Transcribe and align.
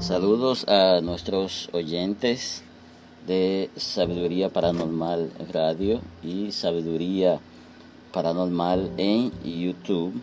Saludos 0.00 0.66
a 0.66 1.02
nuestros 1.02 1.68
oyentes 1.72 2.62
de 3.26 3.68
Sabiduría 3.76 4.48
Paranormal 4.48 5.30
Radio 5.52 6.00
y 6.22 6.52
Sabiduría 6.52 7.38
Paranormal 8.10 8.92
en 8.96 9.30
YouTube 9.44 10.14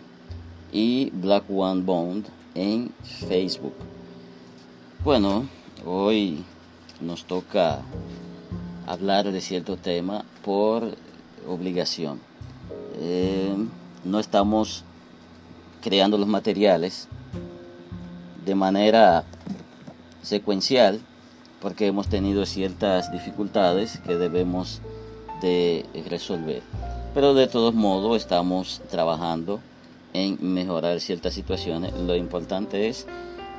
y 0.72 1.10
Black 1.10 1.44
One 1.48 1.82
Bond 1.82 2.26
en 2.56 2.90
Facebook. 3.28 3.74
Bueno, 5.04 5.48
hoy 5.86 6.44
nos 7.00 7.24
toca 7.24 7.80
hablar 8.84 9.30
de 9.30 9.40
cierto 9.40 9.76
tema 9.76 10.24
por 10.44 10.96
obligación. 11.46 12.20
Eh, 12.96 13.54
no 14.04 14.18
estamos 14.18 14.82
creando 15.80 16.18
los 16.18 16.26
materiales 16.26 17.06
de 18.44 18.56
manera 18.56 19.24
secuencial 20.22 21.00
porque 21.60 21.86
hemos 21.86 22.08
tenido 22.08 22.46
ciertas 22.46 23.10
dificultades 23.10 23.98
que 24.06 24.16
debemos 24.16 24.80
de 25.40 25.84
resolver. 26.08 26.62
Pero 27.14 27.34
de 27.34 27.46
todos 27.46 27.74
modos 27.74 28.16
estamos 28.16 28.80
trabajando 28.90 29.60
en 30.12 30.38
mejorar 30.40 31.00
ciertas 31.00 31.34
situaciones. 31.34 31.92
Lo 31.94 32.14
importante 32.16 32.88
es 32.88 33.06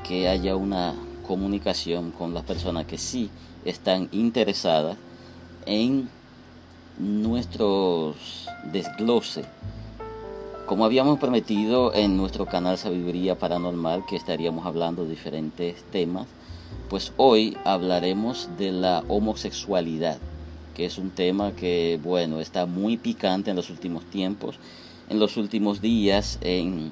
que 0.07 0.27
haya 0.27 0.55
una 0.55 0.95
comunicación 1.27 2.11
con 2.11 2.33
las 2.33 2.43
personas 2.43 2.85
que 2.85 2.97
sí 2.97 3.29
están 3.65 4.09
interesadas 4.11 4.97
en 5.65 6.09
nuestros 6.97 8.47
desglose. 8.71 9.45
Como 10.65 10.85
habíamos 10.85 11.19
prometido 11.19 11.93
en 11.93 12.15
nuestro 12.17 12.45
canal 12.45 12.77
Sabiduría 12.77 13.37
Paranormal 13.37 14.05
que 14.05 14.15
estaríamos 14.15 14.65
hablando 14.65 15.03
de 15.03 15.11
diferentes 15.11 15.83
temas, 15.91 16.27
pues 16.89 17.13
hoy 17.17 17.57
hablaremos 17.65 18.49
de 18.57 18.71
la 18.71 19.03
homosexualidad, 19.07 20.17
que 20.75 20.85
es 20.85 20.97
un 20.97 21.11
tema 21.11 21.51
que, 21.51 21.99
bueno, 22.03 22.39
está 22.39 22.65
muy 22.65 22.97
picante 22.97 23.51
en 23.51 23.55
los 23.55 23.69
últimos 23.69 24.03
tiempos, 24.05 24.57
en 25.09 25.19
los 25.19 25.37
últimos 25.37 25.81
días, 25.81 26.39
en 26.41 26.91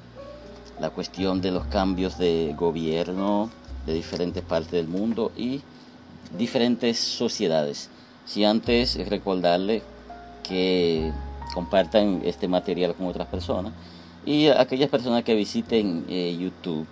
la 0.80 0.90
cuestión 0.90 1.40
de 1.40 1.50
los 1.50 1.66
cambios 1.66 2.18
de 2.18 2.54
gobierno 2.56 3.50
de 3.86 3.94
diferentes 3.94 4.42
partes 4.42 4.70
del 4.70 4.86
mundo 4.86 5.32
y 5.36 5.62
diferentes 6.36 6.98
sociedades. 6.98 7.90
Si 8.26 8.44
antes 8.44 8.96
recordarle 9.08 9.82
que 10.46 11.10
compartan 11.54 12.20
este 12.24 12.46
material 12.46 12.94
con 12.94 13.06
otras 13.06 13.26
personas 13.28 13.72
y 14.24 14.48
aquellas 14.48 14.90
personas 14.90 15.24
que 15.24 15.34
visiten 15.34 16.04
eh, 16.08 16.36
YouTube, 16.38 16.86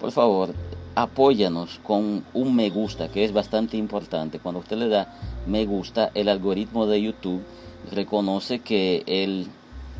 por 0.00 0.10
favor, 0.12 0.54
apóyanos 0.94 1.80
con 1.82 2.24
un 2.34 2.56
me 2.56 2.70
gusta, 2.70 3.08
que 3.08 3.24
es 3.24 3.32
bastante 3.32 3.76
importante. 3.76 4.38
Cuando 4.38 4.60
usted 4.60 4.76
le 4.76 4.88
da 4.88 5.14
me 5.46 5.66
gusta, 5.66 6.10
el 6.14 6.28
algoritmo 6.28 6.86
de 6.86 7.02
YouTube 7.02 7.42
reconoce 7.92 8.60
que 8.60 9.02
el 9.06 9.46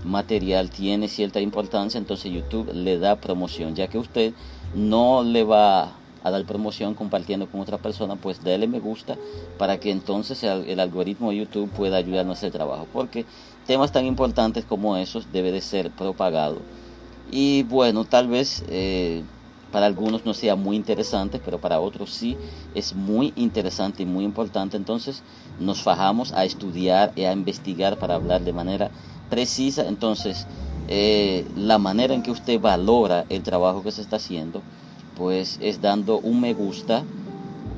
material 0.05 0.71
tiene 0.71 1.09
cierta 1.09 1.41
importancia, 1.41 1.99
entonces 1.99 2.33
YouTube 2.33 2.73
le 2.73 2.99
da 2.99 3.17
promoción, 3.17 3.75
ya 3.75 3.89
que 3.89 3.99
usted 3.99 4.33
no 4.75 5.23
le 5.23 5.45
va 5.45 5.93
a 6.23 6.31
dar 6.31 6.45
promoción 6.45 6.95
compartiendo 6.95 7.47
con 7.47 7.61
otra 7.61 7.79
persona, 7.79 8.17
pues 8.17 8.43
déle 8.45 8.67
me 8.67 8.81
gusta 8.81 9.17
para 9.59 9.81
que 9.81 9.91
entonces 9.91 10.43
el, 10.43 10.81
algoritmo 10.81 11.31
de 11.31 11.39
YouTube 11.39 11.71
pueda 11.71 11.97
ayudarnos 11.97 12.37
a 12.37 12.39
hacer 12.39 12.53
trabajo, 12.53 12.87
porque 12.93 13.25
temas 13.67 13.93
tan 13.93 14.05
importantes 14.05 14.65
como 14.65 14.97
esos 14.97 15.33
debe 15.33 15.53
de 15.53 15.61
ser 15.61 15.91
propagado. 15.91 16.59
Y 17.31 17.63
bueno, 17.65 18.05
tal 18.05 18.29
vez 18.29 18.65
eh, 18.69 19.23
para 19.71 19.87
algunos 19.87 20.25
no 20.25 20.35
sea 20.35 20.57
muy 20.57 20.77
interesante, 20.77 21.41
pero 21.45 21.61
para 21.61 21.81
otros 21.81 22.11
sí 22.11 22.37
es 22.75 22.95
muy 22.95 23.33
interesante 23.37 24.03
y 24.03 24.07
muy 24.07 24.25
importante. 24.25 24.77
Entonces 24.77 25.23
nos 25.59 25.83
fajamos 25.83 26.33
a 26.33 26.45
estudiar 26.45 27.13
y 27.17 27.25
a 27.25 27.33
investigar 27.33 27.99
para 27.99 28.15
hablar 28.17 28.43
de 28.43 28.53
manera 28.53 28.91
precisa. 29.29 29.87
Entonces 29.87 30.47
eh, 30.89 31.47
la 31.57 31.79
manera 31.79 32.15
en 32.15 32.23
que 32.23 32.31
usted 32.31 32.61
valora 32.61 33.25
el 33.29 33.43
trabajo 33.43 33.83
que 33.83 33.93
se 33.93 34.03
está 34.03 34.17
haciendo, 34.17 34.63
pues 35.17 35.59
es 35.63 35.81
dando 35.81 36.19
un 36.19 36.41
me 36.41 36.53
gusta 36.55 37.05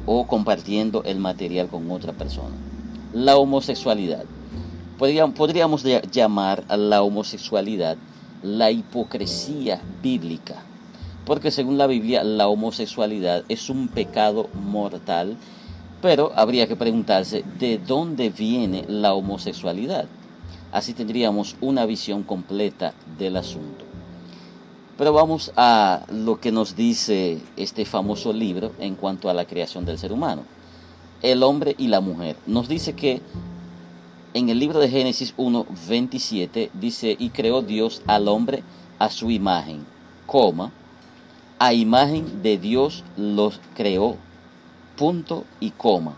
o 0.06 0.26
compartiendo 0.26 1.02
el 1.04 1.18
material 1.18 1.68
con 1.68 1.90
otra 1.90 2.12
persona. 2.12 2.54
La 3.12 3.36
homosexualidad. 3.36 4.24
Podríamos 4.98 5.84
llamar 6.12 6.64
a 6.68 6.76
la 6.76 7.02
homosexualidad 7.02 7.96
la 8.42 8.70
hipocresía 8.70 9.80
bíblica 10.02 10.62
porque 11.26 11.50
según 11.50 11.78
la 11.78 11.86
Biblia 11.86 12.24
la 12.24 12.48
homosexualidad 12.48 13.44
es 13.48 13.70
un 13.70 13.88
pecado 13.88 14.48
mortal, 14.54 15.36
pero 16.00 16.32
habría 16.34 16.66
que 16.66 16.76
preguntarse 16.76 17.44
de 17.58 17.78
dónde 17.78 18.30
viene 18.30 18.84
la 18.88 19.14
homosexualidad. 19.14 20.06
Así 20.72 20.94
tendríamos 20.94 21.56
una 21.60 21.86
visión 21.86 22.22
completa 22.22 22.94
del 23.18 23.36
asunto. 23.36 23.84
Pero 24.98 25.12
vamos 25.12 25.52
a 25.56 26.04
lo 26.10 26.40
que 26.40 26.52
nos 26.52 26.76
dice 26.76 27.40
este 27.56 27.84
famoso 27.84 28.32
libro 28.32 28.72
en 28.78 28.94
cuanto 28.94 29.30
a 29.30 29.34
la 29.34 29.44
creación 29.44 29.84
del 29.84 29.98
ser 29.98 30.12
humano. 30.12 30.42
El 31.22 31.42
hombre 31.42 31.74
y 31.78 31.86
la 31.86 32.00
mujer. 32.00 32.36
Nos 32.46 32.68
dice 32.68 32.94
que 32.94 33.20
en 34.34 34.48
el 34.48 34.58
libro 34.58 34.80
de 34.80 34.88
Génesis 34.88 35.34
1, 35.36 35.66
27 35.88 36.70
dice, 36.74 37.16
y 37.18 37.30
creó 37.30 37.62
Dios 37.62 38.02
al 38.06 38.28
hombre 38.28 38.62
a 38.98 39.10
su 39.10 39.30
imagen, 39.30 39.84
coma, 40.26 40.72
a 41.62 41.74
imagen 41.74 42.42
de 42.42 42.58
Dios 42.58 43.04
los 43.16 43.60
creó. 43.76 44.16
Punto 44.96 45.44
y 45.60 45.70
coma. 45.70 46.16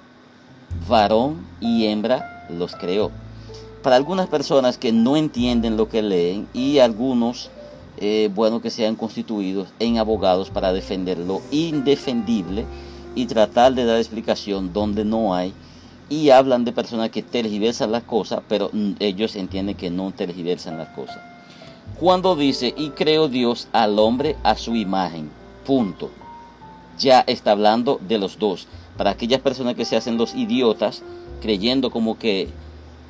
Varón 0.88 1.46
y 1.60 1.84
hembra 1.84 2.46
los 2.48 2.74
creó. 2.74 3.10
Para 3.82 3.96
algunas 3.96 4.26
personas 4.28 4.78
que 4.78 4.90
no 4.90 5.18
entienden 5.18 5.76
lo 5.76 5.90
que 5.90 6.00
leen 6.00 6.48
y 6.54 6.78
algunos, 6.78 7.50
eh, 7.98 8.30
bueno, 8.34 8.62
que 8.62 8.70
sean 8.70 8.96
constituidos 8.96 9.68
en 9.80 9.98
abogados 9.98 10.48
para 10.48 10.72
defender 10.72 11.18
lo 11.18 11.42
indefendible 11.50 12.64
y 13.14 13.26
tratar 13.26 13.74
de 13.74 13.84
dar 13.84 13.98
explicación 13.98 14.72
donde 14.72 15.04
no 15.04 15.34
hay 15.34 15.52
y 16.08 16.30
hablan 16.30 16.64
de 16.64 16.72
personas 16.72 17.10
que 17.10 17.22
tergiversan 17.22 17.92
las 17.92 18.04
cosas, 18.04 18.40
pero 18.48 18.70
ellos 18.98 19.36
entienden 19.36 19.76
que 19.76 19.90
no 19.90 20.10
tergiversan 20.10 20.78
las 20.78 20.88
cosas 20.88 21.33
cuando 21.98 22.34
dice, 22.34 22.74
y 22.76 22.90
creó 22.90 23.28
Dios 23.28 23.68
al 23.72 23.98
hombre 23.98 24.36
a 24.42 24.56
su 24.56 24.74
imagen. 24.74 25.30
Punto. 25.64 26.10
Ya 26.98 27.20
está 27.20 27.52
hablando 27.52 28.00
de 28.06 28.18
los 28.18 28.38
dos. 28.38 28.66
Para 28.96 29.10
aquellas 29.10 29.40
personas 29.40 29.74
que 29.74 29.84
se 29.84 29.96
hacen 29.96 30.16
los 30.16 30.34
idiotas, 30.34 31.02
creyendo 31.40 31.90
como 31.90 32.18
que 32.18 32.48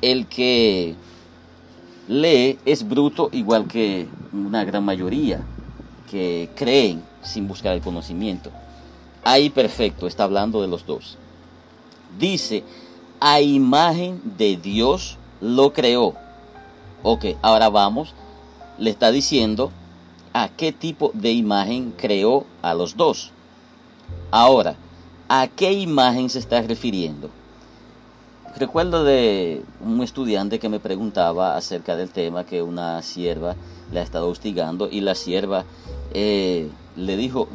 el 0.01 0.27
que 0.27 0.95
lee 2.07 2.59
es 2.65 2.87
bruto 2.87 3.29
igual 3.31 3.67
que 3.67 4.07
una 4.31 4.63
gran 4.63 4.83
mayoría 4.83 5.41
que 6.09 6.49
creen 6.55 7.03
sin 7.23 7.47
buscar 7.47 7.73
el 7.73 7.81
conocimiento. 7.81 8.51
Ahí 9.23 9.49
perfecto, 9.49 10.05
está 10.05 10.23
hablando 10.23 10.61
de 10.61 10.67
los 10.67 10.85
dos. 10.85 11.17
Dice, 12.19 12.63
a 13.19 13.41
imagen 13.41 14.21
de 14.37 14.57
Dios 14.57 15.17
lo 15.41 15.73
creó. 15.73 16.13
Ok, 17.01 17.25
ahora 17.41 17.69
vamos 17.69 18.13
le 18.77 18.89
está 18.89 19.11
diciendo 19.11 19.71
a 20.33 20.49
qué 20.49 20.71
tipo 20.71 21.11
de 21.13 21.31
imagen 21.31 21.93
creó 21.95 22.45
a 22.61 22.73
los 22.73 22.97
dos. 22.97 23.31
Ahora, 24.31 24.75
¿a 25.29 25.47
qué 25.47 25.73
imagen 25.73 26.29
se 26.29 26.39
está 26.39 26.61
refiriendo? 26.61 27.29
Recuerdo 28.57 29.03
de 29.03 29.63
un 29.81 30.01
estudiante 30.01 30.59
que 30.59 30.69
me 30.69 30.79
preguntaba 30.79 31.57
acerca 31.57 31.95
del 31.95 32.09
tema 32.09 32.45
que 32.45 32.61
una 32.61 33.01
sierva 33.01 33.55
le 33.91 33.99
ha 33.99 34.03
estado 34.03 34.29
hostigando 34.29 34.89
y 34.89 35.01
la 35.01 35.15
sierva 35.15 35.65
eh, 36.13 36.69
le 36.95 37.17
dijo 37.17 37.49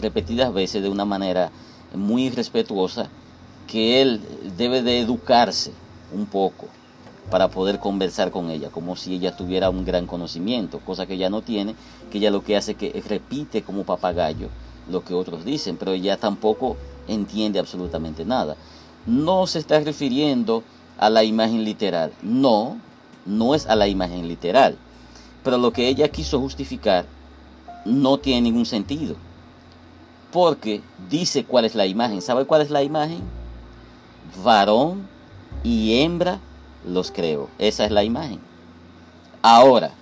repetidas 0.00 0.52
veces 0.52 0.82
de 0.82 0.88
una 0.88 1.04
manera 1.04 1.50
muy 1.94 2.30
respetuosa 2.30 3.08
que 3.66 4.00
él 4.00 4.20
debe 4.56 4.82
de 4.82 5.00
educarse 5.00 5.72
un 6.12 6.26
poco 6.26 6.68
para 7.30 7.48
poder 7.48 7.80
conversar 7.80 8.30
con 8.30 8.50
ella, 8.50 8.70
como 8.70 8.96
si 8.96 9.14
ella 9.14 9.36
tuviera 9.36 9.70
un 9.70 9.84
gran 9.84 10.06
conocimiento, 10.06 10.78
cosa 10.80 11.06
que 11.06 11.14
ella 11.14 11.30
no 11.30 11.42
tiene, 11.42 11.74
que 12.10 12.18
ella 12.18 12.30
lo 12.30 12.42
que 12.42 12.56
hace 12.56 12.72
es 12.72 12.78
que 12.78 13.02
repite 13.08 13.62
como 13.62 13.84
papagayo 13.84 14.48
lo 14.88 15.02
que 15.02 15.14
otros 15.14 15.44
dicen, 15.44 15.76
pero 15.76 15.92
ella 15.92 16.16
tampoco 16.16 16.76
entiende 17.08 17.58
absolutamente 17.58 18.24
nada. 18.24 18.56
No 19.06 19.46
se 19.46 19.58
está 19.58 19.80
refiriendo 19.80 20.62
a 20.98 21.10
la 21.10 21.24
imagen 21.24 21.64
literal, 21.64 22.12
no, 22.22 22.78
no 23.24 23.54
es 23.54 23.66
a 23.66 23.74
la 23.74 23.88
imagen 23.88 24.28
literal, 24.28 24.76
pero 25.42 25.58
lo 25.58 25.72
que 25.72 25.88
ella 25.88 26.08
quiso 26.08 26.40
justificar 26.40 27.06
no 27.84 28.18
tiene 28.18 28.42
ningún 28.42 28.66
sentido, 28.66 29.16
porque 30.32 30.80
dice 31.10 31.44
cuál 31.44 31.64
es 31.64 31.74
la 31.74 31.86
imagen, 31.86 32.22
¿sabe 32.22 32.44
cuál 32.44 32.62
es 32.62 32.70
la 32.70 32.82
imagen? 32.82 33.20
Varón 34.44 35.08
y 35.62 36.00
hembra 36.00 36.40
los 36.86 37.10
creo. 37.10 37.48
Esa 37.58 37.84
es 37.84 37.90
la 37.90 38.04
imagen. 38.04 38.40
Ahora, 39.42 39.92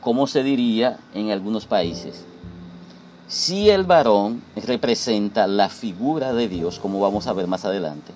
¿cómo 0.00 0.26
se 0.26 0.42
diría 0.42 0.98
en 1.14 1.30
algunos 1.30 1.66
países? 1.66 2.24
si 3.34 3.70
el 3.70 3.84
varón 3.84 4.42
representa 4.54 5.46
la 5.46 5.68
figura 5.68 6.32
de 6.32 6.48
Dios, 6.48 6.78
como 6.78 7.00
vamos 7.00 7.26
a 7.26 7.32
ver 7.32 7.46
más 7.46 7.64
adelante, 7.64 8.12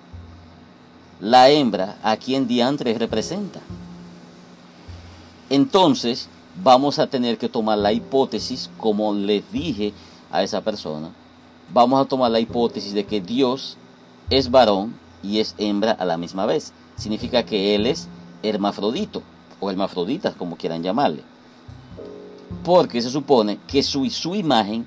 la 1.21 1.51
hembra 1.51 1.97
a 2.03 2.17
quien 2.17 2.47
diantre 2.47 2.97
representa. 2.97 3.61
Entonces 5.51 6.29
vamos 6.63 6.99
a 6.99 7.07
tener 7.07 7.39
que 7.39 7.49
tomar 7.49 7.79
la 7.79 7.93
hipótesis, 7.93 8.71
como 8.79 9.15
les 9.15 9.51
dije 9.51 9.93
a 10.31 10.43
esa 10.43 10.61
persona, 10.61 11.11
vamos 11.73 12.01
a 12.01 12.09
tomar 12.09 12.31
la 12.31 12.41
hipótesis 12.41 12.93
de 12.93 13.05
que 13.05 13.21
Dios 13.21 13.77
es 14.31 14.51
varón 14.51 14.95
y 15.23 15.41
es 15.41 15.55
hembra 15.59 15.93
a 15.93 16.05
la 16.05 16.19
misma 16.19 16.45
vez. 16.47 16.73
Significa 16.99 17.45
que 17.45 17.75
Él 17.75 17.87
es 17.87 18.09
hermafrodito 18.43 19.23
o 19.61 19.71
hermafroditas, 19.71 20.35
como 20.35 20.57
quieran 20.57 20.83
llamarle. 20.83 21.23
Porque 22.65 23.01
se 23.01 23.11
supone 23.11 23.59
que 23.67 23.83
su, 23.83 24.09
su 24.11 24.35
imagen 24.35 24.85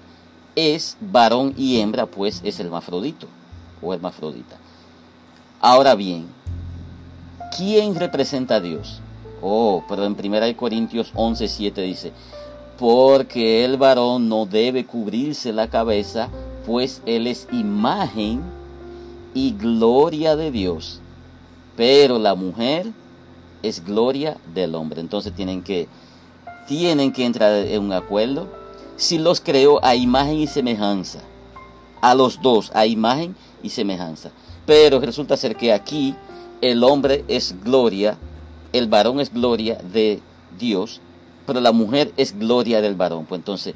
es 0.55 0.97
varón 0.99 1.53
y 1.57 1.79
hembra, 1.79 2.05
pues 2.05 2.41
es 2.43 2.59
hermafrodito 2.59 3.27
o 3.81 3.93
hermafrodita. 3.93 4.57
Ahora 5.59 5.95
bien, 5.95 6.27
¿quién 7.55 7.95
representa 7.95 8.55
a 8.55 8.61
Dios? 8.61 8.99
Oh, 9.41 9.83
pero 9.87 10.05
en 10.05 10.13
1 10.13 10.57
Corintios 10.57 11.11
11, 11.15 11.47
7 11.47 11.81
dice, 11.81 12.11
porque 12.77 13.65
el 13.65 13.77
varón 13.77 14.29
no 14.29 14.45
debe 14.45 14.85
cubrirse 14.85 15.53
la 15.53 15.69
cabeza, 15.69 16.29
pues 16.65 17.01
él 17.05 17.27
es 17.27 17.47
imagen 17.51 18.41
y 19.33 19.53
gloria 19.53 20.35
de 20.35 20.51
Dios, 20.51 21.00
pero 21.75 22.19
la 22.19 22.35
mujer 22.35 22.91
es 23.63 23.83
gloria 23.83 24.37
del 24.53 24.75
hombre. 24.75 25.01
Entonces 25.01 25.33
tienen 25.33 25.63
que, 25.63 25.87
tienen 26.67 27.11
que 27.11 27.25
entrar 27.25 27.53
en 27.53 27.81
un 27.81 27.93
acuerdo. 27.93 28.47
Si 28.97 29.17
los 29.17 29.41
creó 29.41 29.83
a 29.83 29.95
imagen 29.95 30.39
y 30.39 30.47
semejanza, 30.47 31.19
a 32.01 32.15
los 32.15 32.41
dos, 32.41 32.71
a 32.73 32.85
imagen 32.85 33.35
y 33.63 33.69
semejanza. 33.69 34.31
Pero 34.65 34.99
resulta 34.99 35.37
ser 35.37 35.55
que 35.55 35.73
aquí 35.73 36.15
el 36.61 36.83
hombre 36.83 37.25
es 37.27 37.55
gloria, 37.63 38.17
el 38.73 38.87
varón 38.87 39.19
es 39.19 39.33
gloria 39.33 39.75
de 39.75 40.21
Dios, 40.57 41.01
pero 41.47 41.59
la 41.61 41.71
mujer 41.71 42.11
es 42.17 42.37
gloria 42.37 42.81
del 42.81 42.95
varón. 42.95 43.25
Pues 43.25 43.39
entonces 43.39 43.75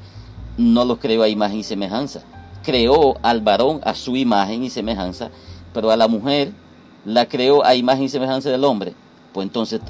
no 0.56 0.84
los 0.84 0.98
creó 0.98 1.22
a 1.22 1.28
imagen 1.28 1.58
y 1.58 1.64
semejanza. 1.64 2.22
Creó 2.62 3.16
al 3.22 3.40
varón 3.40 3.80
a 3.84 3.94
su 3.94 4.16
imagen 4.16 4.64
y 4.64 4.70
semejanza, 4.70 5.30
pero 5.72 5.90
a 5.90 5.96
la 5.96 6.08
mujer 6.08 6.52
la 7.06 7.26
creó 7.26 7.64
a 7.64 7.74
imagen 7.76 8.04
y 8.04 8.08
semejanza 8.08 8.50
del 8.50 8.64
hombre. 8.64 8.92
Pues 9.32 9.46
entonces 9.46 9.80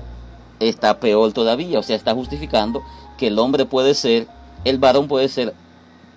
está 0.61 1.01
peor 1.01 1.33
todavía. 1.33 1.79
O 1.79 1.83
sea, 1.83 1.97
está 1.97 2.15
justificando 2.15 2.83
que 3.17 3.29
el 3.29 3.39
hombre 3.39 3.65
puede 3.65 3.95
ser, 3.95 4.29
el 4.65 4.79
varón 4.79 5.09
puede 5.09 5.29
ser 5.29 5.55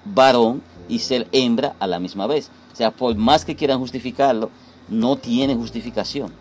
varón 0.03 0.61
y 0.89 0.99
ser 0.99 1.27
hembra 1.31 1.73
a 1.79 1.87
la 1.87 1.99
misma 1.99 2.27
vez. 2.27 2.51
O 2.73 2.75
sea, 2.75 2.91
por 2.91 3.15
más 3.15 3.45
que 3.45 3.55
quieran 3.55 3.79
justificarlo, 3.79 4.51
no 4.89 5.15
tiene 5.15 5.55
justificación. 5.55 6.33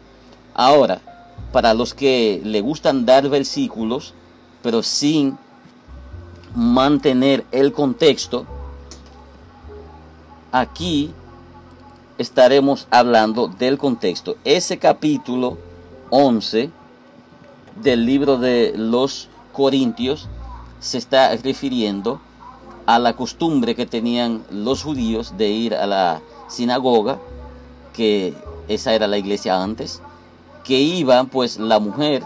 Ahora, 0.54 1.00
para 1.52 1.72
los 1.72 1.94
que 1.94 2.42
le 2.44 2.60
gustan 2.60 3.06
dar 3.06 3.28
versículos, 3.28 4.12
pero 4.62 4.82
sin 4.82 5.38
mantener 6.54 7.44
el 7.52 7.72
contexto, 7.72 8.44
aquí 10.50 11.12
estaremos 12.18 12.88
hablando 12.90 13.46
del 13.46 13.78
contexto. 13.78 14.36
Ese 14.44 14.78
capítulo 14.78 15.56
11 16.10 16.70
del 17.80 18.04
libro 18.04 18.38
de 18.38 18.74
los 18.76 19.28
Corintios 19.52 20.28
se 20.80 20.98
está 20.98 21.34
refiriendo 21.36 22.20
a 22.86 22.98
la 22.98 23.14
costumbre 23.14 23.76
que 23.76 23.86
tenían 23.86 24.42
los 24.50 24.82
judíos 24.82 25.36
de 25.36 25.48
ir 25.48 25.74
a 25.74 25.86
la 25.86 26.20
sinagoga, 26.48 27.18
que 27.92 28.34
esa 28.66 28.94
era 28.94 29.06
la 29.06 29.18
iglesia 29.18 29.62
antes, 29.62 30.02
que 30.64 30.80
iban, 30.80 31.28
pues 31.28 31.58
la 31.58 31.78
mujer 31.78 32.24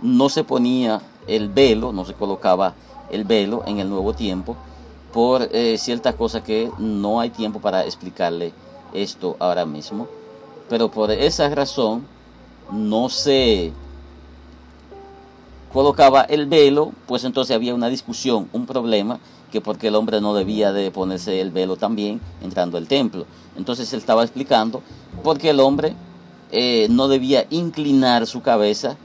no 0.00 0.28
se 0.30 0.44
ponía 0.44 1.02
el 1.26 1.48
velo, 1.48 1.92
no 1.92 2.04
se 2.04 2.14
colocaba 2.14 2.74
el 3.10 3.24
velo 3.24 3.62
en 3.66 3.78
el 3.78 3.90
nuevo 3.90 4.14
tiempo, 4.14 4.56
por 5.12 5.48
eh, 5.52 5.76
ciertas 5.78 6.14
cosas 6.14 6.42
que 6.42 6.70
no 6.78 7.20
hay 7.20 7.30
tiempo 7.30 7.60
para 7.60 7.84
explicarle 7.84 8.52
esto 8.94 9.36
ahora 9.38 9.66
mismo. 9.66 10.08
Pero 10.68 10.90
por 10.90 11.10
esa 11.10 11.48
razón 11.50 12.06
no 12.72 13.08
se 13.08 13.72
colocaba 15.72 16.22
el 16.22 16.46
velo, 16.46 16.92
pues 17.06 17.24
entonces 17.24 17.54
había 17.54 17.74
una 17.74 17.88
discusión, 17.88 18.48
un 18.52 18.64
problema, 18.64 19.18
que 19.50 19.60
porque 19.60 19.88
el 19.88 19.96
hombre 19.96 20.20
no 20.20 20.34
debía 20.34 20.72
de 20.72 20.90
ponerse 20.90 21.40
el 21.40 21.50
velo 21.50 21.76
también 21.76 22.20
entrando 22.42 22.78
al 22.78 22.88
templo. 22.88 23.26
Entonces 23.56 23.92
él 23.92 23.98
estaba 23.98 24.22
explicando 24.22 24.82
porque 25.22 25.50
el 25.50 25.60
hombre 25.60 25.94
eh, 26.50 26.86
no 26.90 27.08
debía 27.08 27.46
inclinar 27.50 28.26
su 28.26 28.42
cabeza 28.42 28.96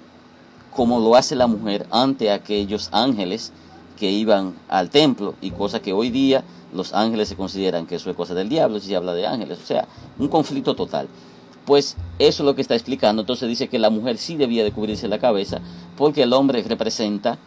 como 0.71 1.00
lo 1.00 1.15
hace 1.15 1.35
la 1.35 1.47
mujer 1.47 1.88
ante 1.92 2.31
aquellos 2.31 2.89
ángeles 2.92 3.51
que 3.99 4.09
iban 4.09 4.55
al 4.69 4.89
templo 4.89 5.35
y 5.41 5.51
cosa 5.51 5.81
que 5.81 5.93
hoy 5.93 6.09
día 6.09 6.43
los 6.73 6.93
ángeles 6.93 7.27
se 7.27 7.35
consideran 7.35 7.85
que 7.85 7.95
eso 7.95 8.09
es 8.09 8.15
cosa 8.15 8.33
del 8.33 8.49
diablo 8.49 8.79
si 8.79 8.87
se 8.87 8.95
habla 8.95 9.13
de 9.13 9.27
ángeles, 9.27 9.59
o 9.61 9.65
sea, 9.65 9.87
un 10.17 10.27
conflicto 10.27 10.75
total. 10.75 11.07
Pues 11.65 11.97
eso 12.17 12.43
es 12.43 12.45
lo 12.45 12.55
que 12.55 12.61
está 12.61 12.73
explicando, 12.73 13.21
entonces 13.21 13.47
dice 13.47 13.67
que 13.67 13.77
la 13.77 13.89
mujer 13.89 14.17
sí 14.17 14.35
debía 14.35 14.63
de 14.63 14.71
cubrirse 14.71 15.07
la 15.07 15.19
cabeza 15.19 15.59
porque 15.97 16.23
el 16.23 16.33
hombre 16.33 16.63
representa 16.63 17.37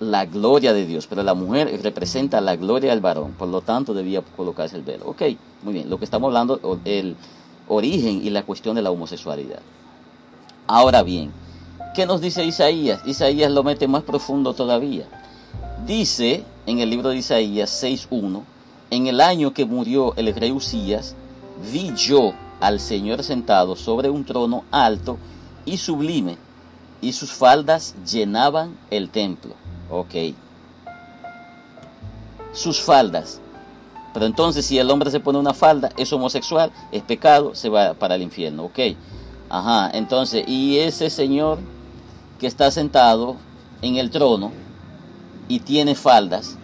la 0.00 0.24
gloria 0.24 0.72
de 0.72 0.86
Dios, 0.86 1.06
pero 1.06 1.22
la 1.22 1.34
mujer 1.34 1.80
representa 1.82 2.40
la 2.40 2.56
gloria 2.56 2.90
del 2.90 3.00
varón, 3.00 3.32
por 3.32 3.48
lo 3.48 3.60
tanto 3.60 3.94
debía 3.94 4.22
colocarse 4.36 4.76
el 4.76 4.82
velo. 4.82 5.06
Ok, 5.06 5.22
muy 5.62 5.74
bien, 5.74 5.90
lo 5.90 5.98
que 5.98 6.04
estamos 6.04 6.28
hablando, 6.28 6.78
el 6.84 7.16
origen 7.68 8.24
y 8.24 8.30
la 8.30 8.42
cuestión 8.42 8.76
de 8.76 8.82
la 8.82 8.90
homosexualidad. 8.90 9.60
Ahora 10.66 11.02
bien, 11.02 11.32
¿qué 11.94 12.06
nos 12.06 12.20
dice 12.20 12.44
Isaías? 12.44 13.02
Isaías 13.06 13.50
lo 13.50 13.62
mete 13.62 13.86
más 13.88 14.02
profundo 14.02 14.54
todavía. 14.54 15.06
Dice 15.86 16.44
en 16.66 16.78
el 16.78 16.90
libro 16.90 17.08
de 17.08 17.16
Isaías 17.16 17.82
6.1, 17.82 18.42
en 18.90 19.08
el 19.08 19.20
año 19.20 19.52
que 19.52 19.64
murió 19.64 20.14
el 20.14 20.32
rey 20.32 20.52
Usías, 20.52 21.16
vi 21.72 21.92
yo 21.96 22.34
al 22.60 22.78
Señor 22.78 23.24
sentado 23.24 23.74
sobre 23.74 24.08
un 24.08 24.24
trono 24.24 24.62
alto 24.70 25.18
y 25.64 25.78
sublime, 25.78 26.36
y 27.00 27.12
sus 27.12 27.32
faldas 27.32 27.96
llenaban 28.08 28.76
el 28.92 29.10
templo. 29.10 29.54
Ok. 29.90 30.36
Sus 32.52 32.80
faldas. 32.80 33.40
Pero 34.14 34.26
entonces 34.26 34.64
si 34.64 34.78
el 34.78 34.88
hombre 34.88 35.10
se 35.10 35.18
pone 35.18 35.40
una 35.40 35.52
falda, 35.52 35.90
es 35.96 36.12
homosexual, 36.12 36.70
es 36.92 37.02
pecado, 37.02 37.56
se 37.56 37.68
va 37.68 37.94
para 37.94 38.14
el 38.14 38.22
infierno. 38.22 38.66
Ok. 38.66 38.78
Ajá. 39.50 39.90
Entonces, 39.92 40.44
y 40.46 40.78
ese 40.78 41.10
Señor 41.10 41.58
que 42.38 42.46
está 42.46 42.70
sentado 42.70 43.36
en 43.80 43.96
el 43.96 44.10
trono, 44.10 44.52
y 45.52 45.60
tiene 45.60 45.94
faldas, 45.94 46.56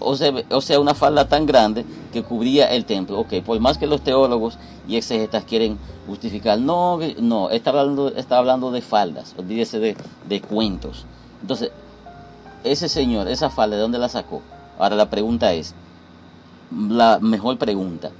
o 0.00 0.16
sea, 0.16 0.80
una 0.80 0.94
falda 0.94 1.28
tan 1.28 1.46
grande 1.46 1.84
que 2.12 2.24
cubría 2.24 2.66
el 2.74 2.84
templo. 2.84 3.20
Ok, 3.20 3.34
por 3.46 3.60
más 3.60 3.78
que 3.78 3.86
los 3.86 4.02
teólogos 4.02 4.58
y 4.88 4.96
exegetas 4.96 5.44
quieren 5.44 5.78
justificar, 6.08 6.58
no, 6.58 6.98
no, 7.20 7.50
está 7.50 7.70
hablando, 7.70 8.08
está 8.08 8.38
hablando 8.38 8.72
de 8.72 8.82
faldas, 8.82 9.36
olvídese 9.38 9.78
de, 9.78 9.96
de 10.28 10.40
cuentos. 10.40 11.06
Entonces, 11.42 11.70
ese 12.64 12.88
señor, 12.88 13.28
esa 13.28 13.50
falda, 13.50 13.76
¿de 13.76 13.82
dónde 13.82 13.98
la 13.98 14.08
sacó? 14.08 14.42
Ahora 14.80 14.96
la 14.96 15.10
pregunta 15.10 15.52
es, 15.52 15.76
la 16.72 17.20
mejor 17.20 17.56
pregunta, 17.56 18.10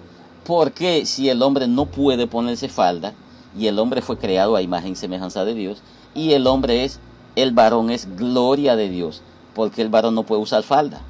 ¿por 0.46 0.70
qué 0.70 1.06
si 1.06 1.28
el 1.28 1.42
hombre 1.42 1.66
no 1.66 1.86
puede 1.86 2.28
ponerse 2.28 2.68
falda 2.68 3.14
y 3.58 3.66
el 3.66 3.80
hombre 3.80 4.00
fue 4.00 4.16
creado 4.16 4.54
a 4.54 4.62
imagen 4.62 4.92
y 4.92 4.96
semejanza 4.96 5.44
de 5.44 5.54
Dios 5.54 5.82
y 6.14 6.34
el 6.34 6.46
hombre 6.46 6.84
es, 6.84 7.00
el 7.34 7.50
varón 7.50 7.90
es 7.90 8.16
gloria 8.16 8.76
de 8.76 8.90
Dios? 8.90 9.22
Porque 9.58 9.82
el 9.82 9.88
varón 9.88 10.14
no 10.14 10.22
puede 10.22 10.40
usar 10.40 10.62
falda. 10.62 11.00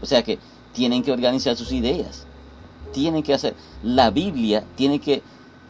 O 0.00 0.06
sea 0.06 0.22
que 0.22 0.38
tienen 0.72 1.02
que 1.02 1.10
organizar 1.10 1.56
sus 1.56 1.72
ideas. 1.72 2.24
Tienen 2.92 3.24
que 3.24 3.34
hacer. 3.34 3.56
La 3.82 4.10
Biblia 4.10 4.62
tiene 4.76 5.00
que 5.00 5.20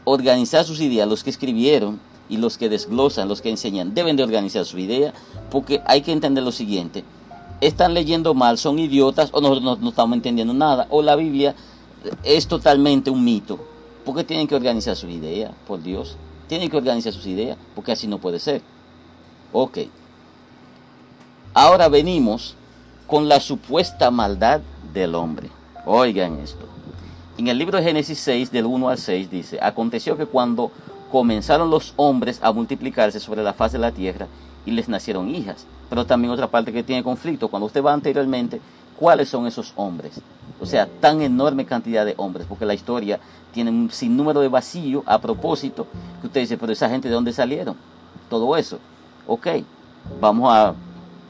organizar 0.05 0.67
sus 0.67 0.79
ideas. 0.81 1.09
Los 1.09 1.25
que 1.25 1.31
escribieron 1.31 1.99
y 2.29 2.37
los 2.37 2.59
que 2.59 2.69
desglosan, 2.69 3.29
los 3.29 3.41
que 3.41 3.49
enseñan, 3.49 3.95
deben 3.95 4.15
de 4.15 4.25
organizar 4.25 4.67
su 4.67 4.79
idea 4.79 5.15
porque 5.51 5.81
hay 5.87 6.03
que 6.03 6.13
entender 6.13 6.45
lo 6.45 6.53
siguiente. 6.53 7.03
Están 7.63 7.95
leyendo 7.95 8.35
mal, 8.35 8.59
son 8.59 8.79
idiotas 8.79 9.31
o 9.33 9.41
nosotros 9.41 9.81
no, 9.81 9.89
estamos 9.89 10.17
entendiendo 10.17 10.53
nada. 10.53 10.87
O 10.91 11.01
la 11.01 11.17
Biblia 11.17 11.55
es 12.25 12.47
totalmente 12.47 13.09
un 13.09 13.25
mito. 13.25 13.59
Porque 14.05 14.23
tienen 14.23 14.47
que 14.47 14.55
organizar 14.55 14.97
su 14.97 15.09
idea, 15.09 15.51
por 15.67 15.83
Dios. 15.83 16.19
Tienen 16.47 16.69
que 16.69 16.77
organizar 16.77 17.15
sus 17.15 17.25
ideas 17.25 17.57
porque 17.75 17.93
así 17.93 18.07
no 18.07 18.19
puede 18.19 18.39
ser. 18.39 18.61
Ok. 19.55 19.79
Ahora 21.59 21.89
venimos 21.89 22.55
con 23.07 23.31
la 23.31 23.41
supuesta 23.41 24.11
maldad 24.11 24.61
del 24.93 25.15
hombre. 25.15 25.49
Oigan 25.87 26.39
esto. 26.41 26.67
En 27.39 27.49
el 27.49 27.57
libro 27.57 27.79
de 27.79 27.85
Génesis 27.85 28.19
6, 28.19 28.53
del 28.53 28.67
1 28.67 28.91
al 28.91 28.99
6, 28.99 29.31
dice, 29.31 29.59
aconteció 29.63 30.19
que 30.19 30.27
cuando 30.27 30.71
comenzaron 31.11 31.71
los 31.71 31.95
hombres 31.97 32.41
a 32.43 32.53
multiplicarse 32.53 33.21
sobre 33.21 33.43
la 33.43 33.55
faz 33.55 33.73
de 33.73 33.79
la 33.79 33.91
tierra 33.91 34.27
y 34.67 34.73
les 34.73 34.87
nacieron 34.91 35.35
hijas, 35.35 35.65
pero 35.89 36.05
también 36.05 36.31
otra 36.31 36.49
parte 36.49 36.75
que 36.75 36.83
tiene 36.83 37.03
conflicto, 37.03 37.49
cuando 37.49 37.65
usted 37.65 37.83
va 37.83 37.95
anteriormente, 37.95 38.61
¿cuáles 38.99 39.31
son 39.31 39.47
esos 39.47 39.73
hombres? 39.77 40.21
o 40.61 40.67
sea, 40.67 40.87
tan 41.01 41.23
enorme 41.23 41.65
cantidad 41.65 42.05
de 42.05 42.13
hombres, 42.19 42.47
porque 42.47 42.67
la 42.67 42.75
historia 42.75 43.19
tiene 43.55 43.71
un 43.71 43.91
sinnúmero 43.91 44.41
de 44.41 44.49
vacío 44.49 45.03
a 45.07 45.19
propósito, 45.19 45.87
que 46.21 46.27
usted 46.27 46.41
dice, 46.43 46.59
pero 46.59 46.73
esa 46.73 46.91
gente 46.91 47.09
de 47.09 47.15
dónde 47.15 47.33
salieron, 47.33 47.77
todo 48.29 48.55
eso, 48.59 48.79
ok, 49.27 49.47
vamos 50.21 50.53
a 50.53 50.75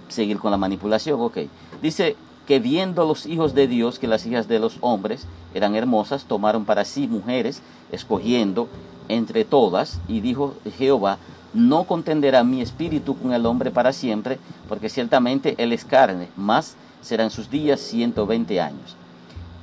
seguir 0.09 0.39
con 0.39 0.51
la 0.51 0.57
manipulación, 0.57 1.21
ok, 1.21 1.39
dice 1.83 2.17
que 2.47 2.61
viendo 2.61 3.07
los 3.07 3.27
hijos 3.27 3.55
de 3.55 3.67
Dios 3.67 3.99
que 3.99 4.07
las 4.07 4.25
hijas 4.25 4.49
de 4.49 4.59
los 4.59 4.79
hombres 4.81 5.27
eran 5.55 5.75
hermosas, 5.75 6.25
tomaron 6.25 6.65
para 6.65 6.85
sí 6.85 7.09
mujeres, 7.09 7.61
escogiendo 7.91 8.69
entre 9.09 9.45
todas, 9.45 10.01
y 10.09 10.21
dijo 10.21 10.55
Jehová, 10.79 11.19
no 11.55 11.85
contenderá 11.85 12.45
mi 12.45 12.61
espíritu 12.61 13.17
con 13.17 13.33
el 13.33 13.47
hombre 13.47 13.71
para 13.71 13.93
siempre, 13.93 14.39
porque 14.69 14.89
ciertamente 14.89 15.55
él 15.59 15.73
es 15.73 15.85
carne, 15.85 16.29
más 16.37 16.77
serán 17.01 17.31
sus 17.31 17.51
días 17.51 17.81
120 17.81 18.61
años. 18.61 18.97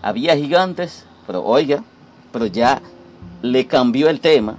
Había 0.01 0.35
gigantes, 0.35 1.05
pero 1.27 1.43
oiga, 1.43 1.83
pero 2.31 2.45
ya 2.45 2.81
le 3.41 3.67
cambió 3.67 4.09
el 4.09 4.19
tema. 4.19 4.57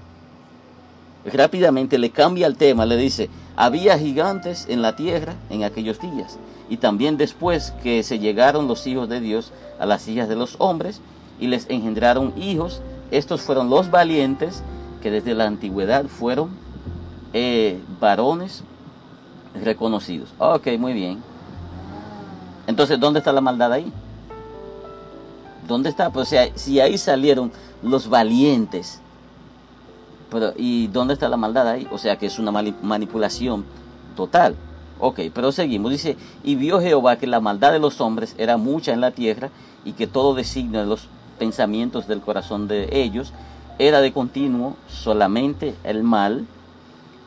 Rápidamente 1.24 1.98
le 1.98 2.10
cambia 2.10 2.46
el 2.46 2.56
tema, 2.56 2.86
le 2.86 2.96
dice, 2.96 3.28
había 3.56 3.98
gigantes 3.98 4.66
en 4.68 4.82
la 4.82 4.96
tierra 4.96 5.34
en 5.50 5.64
aquellos 5.64 6.00
días. 6.00 6.38
Y 6.68 6.78
también 6.78 7.16
después 7.16 7.72
que 7.82 8.02
se 8.02 8.18
llegaron 8.18 8.68
los 8.68 8.86
hijos 8.86 9.08
de 9.08 9.20
Dios 9.20 9.52
a 9.78 9.86
las 9.86 10.08
hijas 10.08 10.28
de 10.28 10.36
los 10.36 10.56
hombres 10.58 11.00
y 11.38 11.46
les 11.46 11.68
engendraron 11.68 12.32
hijos, 12.36 12.80
estos 13.10 13.42
fueron 13.42 13.70
los 13.70 13.90
valientes 13.90 14.62
que 15.02 15.10
desde 15.10 15.34
la 15.34 15.46
antigüedad 15.46 16.06
fueron 16.06 16.50
eh, 17.32 17.80
varones 18.00 18.64
reconocidos. 19.62 20.30
Ok, 20.38 20.68
muy 20.78 20.94
bien. 20.94 21.22
Entonces, 22.66 22.98
¿dónde 22.98 23.18
está 23.18 23.32
la 23.32 23.40
maldad 23.40 23.72
ahí? 23.72 23.92
¿Dónde 25.68 25.90
está? 25.90 26.10
Pues 26.10 26.34
si 26.54 26.80
ahí 26.80 26.98
salieron 26.98 27.52
los 27.82 28.08
valientes, 28.08 29.00
pero 30.34 30.52
¿y 30.56 30.88
dónde 30.88 31.14
está 31.14 31.28
la 31.28 31.36
maldad 31.36 31.68
ahí? 31.68 31.86
O 31.92 31.98
sea 31.98 32.18
que 32.18 32.26
es 32.26 32.40
una 32.40 32.50
manipulación 32.50 33.64
total. 34.16 34.56
Ok, 34.98 35.20
pero 35.32 35.52
seguimos. 35.52 35.92
Dice, 35.92 36.16
y 36.42 36.56
vio 36.56 36.80
Jehová 36.80 37.14
que 37.16 37.28
la 37.28 37.38
maldad 37.38 37.70
de 37.70 37.78
los 37.78 38.00
hombres 38.00 38.34
era 38.36 38.56
mucha 38.56 38.92
en 38.92 39.00
la 39.00 39.12
tierra 39.12 39.50
y 39.84 39.92
que 39.92 40.08
todo 40.08 40.34
designio 40.34 40.80
de 40.80 40.86
los 40.86 41.06
pensamientos 41.38 42.08
del 42.08 42.20
corazón 42.20 42.66
de 42.66 42.88
ellos 42.90 43.32
era 43.78 44.00
de 44.00 44.12
continuo 44.12 44.74
solamente 44.88 45.76
el 45.84 46.02
mal. 46.02 46.46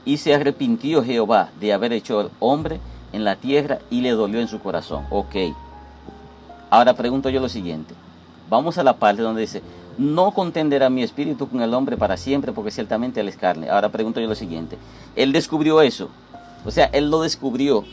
Y 0.03 0.17
se 0.17 0.35
arrepintió 0.35 1.01
Jehová 1.01 1.51
de 1.61 1.71
haber 1.71 1.93
hecho 1.93 2.29
hombre 2.41 2.81
en 3.13 3.23
la 3.23 3.37
tierra 3.37 3.79
y 3.89 4.01
le 4.01 4.11
dolió 4.11 4.41
en 4.41 4.49
su 4.49 4.59
corazón. 4.59 5.05
Ok. 5.11 5.35
Ahora 6.69 6.93
pregunto 6.93 7.29
yo 7.29 7.39
lo 7.39 7.47
siguiente. 7.47 7.93
Vamos 8.49 8.77
a 8.77 8.83
la 8.83 8.97
parte 8.97 9.21
donde 9.21 9.41
dice, 9.41 9.61
no 9.97 10.31
contenderá 10.31 10.89
mi 10.89 11.03
espíritu 11.03 11.47
con 11.49 11.61
el 11.61 11.73
hombre 11.73 11.97
para 11.97 12.17
siempre, 12.17 12.51
porque 12.51 12.71
ciertamente 12.71 13.19
él 13.19 13.27
es 13.27 13.37
carne. 13.37 13.69
Ahora 13.69 13.89
pregunto 13.89 14.19
yo 14.19 14.27
lo 14.27 14.35
siguiente. 14.35 14.77
Él 15.15 15.31
descubrió 15.31 15.81
eso. 15.81 16.09
O 16.65 16.71
sea, 16.71 16.85
él 16.85 17.09
lo 17.09 17.21
descubrió 17.21 17.83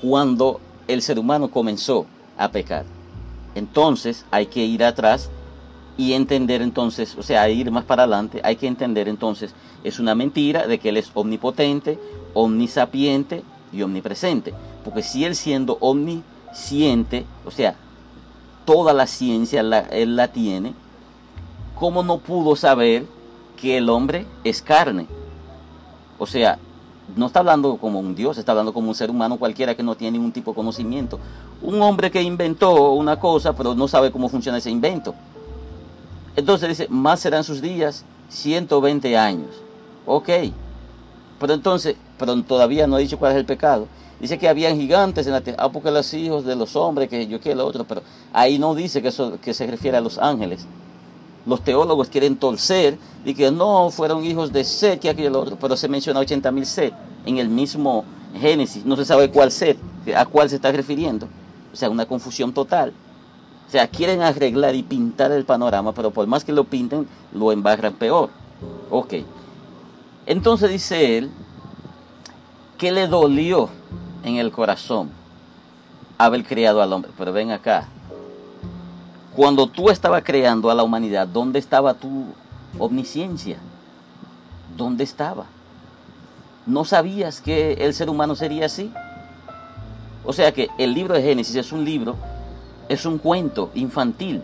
cuando 0.00 0.60
el 0.88 1.02
ser 1.02 1.18
humano 1.18 1.50
comenzó 1.50 2.06
a 2.36 2.50
pecar. 2.50 2.84
Entonces 3.54 4.24
hay 4.30 4.46
que 4.46 4.64
ir 4.64 4.84
atrás 4.84 5.30
y 5.96 6.12
entender 6.12 6.60
entonces, 6.60 7.16
o 7.16 7.22
sea, 7.22 7.48
ir 7.48 7.70
más 7.70 7.84
para 7.84 8.02
adelante, 8.02 8.40
hay 8.42 8.56
que 8.56 8.66
entender 8.66 9.08
entonces, 9.08 9.54
es 9.84 10.00
una 10.00 10.14
mentira 10.14 10.66
de 10.66 10.78
que 10.78 10.88
Él 10.88 10.96
es 10.96 11.10
omnipotente, 11.14 11.98
omnisapiente 12.34 13.44
y 13.72 13.82
omnipresente. 13.82 14.52
Porque 14.84 15.02
si 15.02 15.24
Él 15.24 15.36
siendo 15.36 15.78
omnisciente, 15.80 17.24
o 17.44 17.50
sea, 17.50 17.76
toda 18.64 18.92
la 18.92 19.06
ciencia 19.06 19.60
Él 19.90 20.16
la 20.16 20.28
tiene, 20.28 20.74
¿cómo 21.74 22.02
no 22.02 22.18
pudo 22.18 22.56
saber 22.56 23.06
que 23.56 23.78
el 23.78 23.88
hombre 23.88 24.26
es 24.44 24.62
carne? 24.62 25.06
O 26.18 26.26
sea, 26.26 26.58
no 27.16 27.26
está 27.26 27.40
hablando 27.40 27.76
como 27.76 28.00
un 28.00 28.14
Dios, 28.14 28.38
está 28.38 28.52
hablando 28.52 28.72
como 28.72 28.88
un 28.88 28.94
ser 28.94 29.10
humano 29.10 29.36
cualquiera 29.38 29.74
que 29.74 29.82
no 29.82 29.94
tiene 29.94 30.18
ningún 30.18 30.32
tipo 30.32 30.52
de 30.52 30.56
conocimiento. 30.56 31.18
Un 31.62 31.80
hombre 31.82 32.10
que 32.10 32.22
inventó 32.22 32.92
una 32.92 33.18
cosa, 33.18 33.54
pero 33.54 33.74
no 33.74 33.88
sabe 33.88 34.10
cómo 34.10 34.28
funciona 34.28 34.58
ese 34.58 34.70
invento. 34.70 35.14
Entonces 36.36 36.68
dice, 36.68 36.86
más 36.88 37.20
serán 37.20 37.44
sus 37.44 37.60
días 37.60 38.04
120 38.28 39.16
años. 39.16 39.50
Ok. 40.06 40.28
Pero 41.38 41.52
entonces, 41.52 41.96
pero 42.18 42.40
todavía 42.42 42.86
no 42.86 42.96
ha 42.96 43.00
dicho 43.00 43.18
cuál 43.18 43.32
es 43.32 43.38
el 43.38 43.44
pecado. 43.44 43.86
Dice 44.20 44.38
que 44.38 44.48
habían 44.48 44.76
gigantes 44.76 45.26
en 45.26 45.32
la 45.32 45.40
tierra. 45.40 45.62
Ah, 45.62 45.70
porque 45.70 45.90
los 45.90 46.12
hijos 46.14 46.44
de 46.44 46.56
los 46.56 46.76
hombres, 46.76 47.08
que 47.08 47.26
yo 47.26 47.40
quiero 47.40 47.58
lo 47.58 47.66
otro. 47.66 47.84
Pero 47.84 48.02
ahí 48.32 48.58
no 48.58 48.74
dice 48.74 49.02
que 49.02 49.08
eso 49.08 49.38
que 49.40 49.52
se 49.52 49.66
refiere 49.66 49.96
a 49.96 50.00
los 50.00 50.18
ángeles. 50.18 50.66
Los 51.46 51.62
teólogos 51.62 52.08
quieren 52.08 52.36
torcer 52.36 52.98
y 53.24 53.34
que 53.34 53.50
no 53.50 53.90
fueron 53.90 54.24
hijos 54.24 54.52
de 54.52 54.64
Seth 54.64 55.00
que 55.00 55.10
aquello 55.10 55.30
lo 55.30 55.40
otro. 55.40 55.58
Pero 55.60 55.76
se 55.76 55.88
menciona 55.88 56.20
80 56.20 56.50
mil 56.50 56.66
en 57.26 57.38
el 57.38 57.48
mismo 57.48 58.04
Génesis. 58.38 58.84
No 58.84 58.96
se 58.96 59.04
sabe 59.04 59.30
cuál 59.30 59.50
Seth, 59.50 59.78
a 60.16 60.24
cuál 60.26 60.48
se 60.48 60.56
está 60.56 60.72
refiriendo. 60.72 61.28
O 61.72 61.76
sea, 61.76 61.90
una 61.90 62.06
confusión 62.06 62.52
total. 62.52 62.92
O 63.66 63.70
sea, 63.70 63.88
quieren 63.88 64.22
arreglar 64.22 64.74
y 64.74 64.82
pintar 64.82 65.32
el 65.32 65.44
panorama, 65.44 65.92
pero 65.92 66.10
por 66.10 66.26
más 66.26 66.44
que 66.44 66.52
lo 66.52 66.64
pinten, 66.64 67.08
lo 67.32 67.52
embarran 67.52 67.94
peor. 67.94 68.30
Ok. 68.90 69.14
Entonces 70.26 70.70
dice 70.70 71.18
él 71.18 71.30
que 72.78 72.92
le 72.92 73.06
dolió 73.08 73.68
en 74.22 74.36
el 74.36 74.50
corazón 74.50 75.10
haber 76.18 76.44
criado 76.44 76.82
al 76.82 76.92
hombre. 76.92 77.10
Pero 77.16 77.32
ven 77.32 77.50
acá. 77.50 77.88
Cuando 79.36 79.66
tú 79.66 79.90
estabas 79.90 80.22
creando 80.22 80.70
a 80.70 80.74
la 80.74 80.82
humanidad, 80.82 81.26
¿dónde 81.26 81.58
estaba 81.58 81.94
tu 81.94 82.26
omnisciencia? 82.78 83.58
¿Dónde 84.76 85.04
estaba? 85.04 85.46
¿No 86.66 86.84
sabías 86.84 87.40
que 87.40 87.72
el 87.74 87.94
ser 87.94 88.08
humano 88.08 88.34
sería 88.36 88.66
así? 88.66 88.92
O 90.24 90.32
sea 90.32 90.52
que 90.52 90.68
el 90.78 90.94
libro 90.94 91.14
de 91.14 91.22
Génesis 91.22 91.56
es 91.56 91.72
un 91.72 91.84
libro 91.84 92.16
es 92.88 93.06
un 93.06 93.18
cuento 93.18 93.70
infantil. 93.74 94.42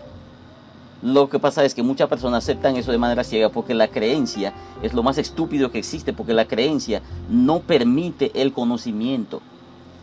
Lo 1.02 1.30
que 1.30 1.38
pasa 1.38 1.64
es 1.64 1.74
que 1.74 1.82
muchas 1.82 2.08
personas 2.08 2.44
aceptan 2.44 2.76
eso 2.76 2.92
de 2.92 2.98
manera 2.98 3.24
ciega 3.24 3.48
porque 3.48 3.74
la 3.74 3.88
creencia 3.88 4.52
es 4.82 4.92
lo 4.92 5.02
más 5.02 5.18
estúpido 5.18 5.70
que 5.70 5.78
existe, 5.78 6.12
porque 6.12 6.34
la 6.34 6.46
creencia 6.46 7.00
no 7.28 7.60
permite 7.60 8.30
el 8.34 8.52
conocimiento. 8.52 9.40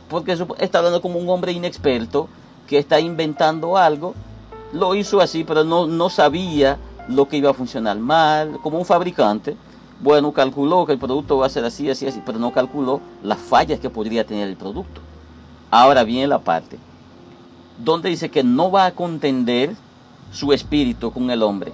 Porque 0.10 0.38
está 0.60 0.80
hablando 0.80 1.02
como 1.02 1.20
un 1.20 1.30
hombre 1.30 1.52
inexperto 1.52 2.30
que 2.66 2.80
está 2.80 3.00
inventando 3.00 3.78
algo, 3.78 4.16
lo 4.74 4.96
hizo 4.96 5.22
así, 5.22 5.44
pero 5.44 5.64
no, 5.64 5.88
no 5.88 6.10
sabía 6.10 6.78
lo 7.08 7.28
que 7.28 7.38
iba 7.38 7.52
a 7.52 7.54
funcionar 7.54 7.98
mal, 7.98 8.60
como 8.62 8.78
un 8.78 8.86
fabricante. 8.86 9.56
Bueno, 10.00 10.32
calculó 10.32 10.86
que 10.86 10.94
el 10.94 11.00
producto 11.00 11.38
va 11.38 11.48
a 11.48 11.50
ser 11.50 11.66
así, 11.66 11.90
así, 11.90 12.06
así, 12.06 12.22
pero 12.26 12.38
no 12.38 12.52
calculó 12.52 13.02
las 13.24 13.40
fallas 13.40 13.80
que 13.80 13.90
podría 13.90 14.26
tener 14.26 14.48
el 14.48 14.58
producto. 14.58 15.02
Ahora 15.72 16.04
viene 16.04 16.28
la 16.28 16.40
parte 16.40 16.78
donde 17.78 18.10
dice 18.10 18.30
que 18.30 18.44
no 18.44 18.72
va 18.72 18.88
a 18.88 18.92
contender 18.92 19.76
su 20.32 20.52
espíritu 20.54 21.12
con 21.12 21.30
el 21.30 21.44
hombre. 21.44 21.74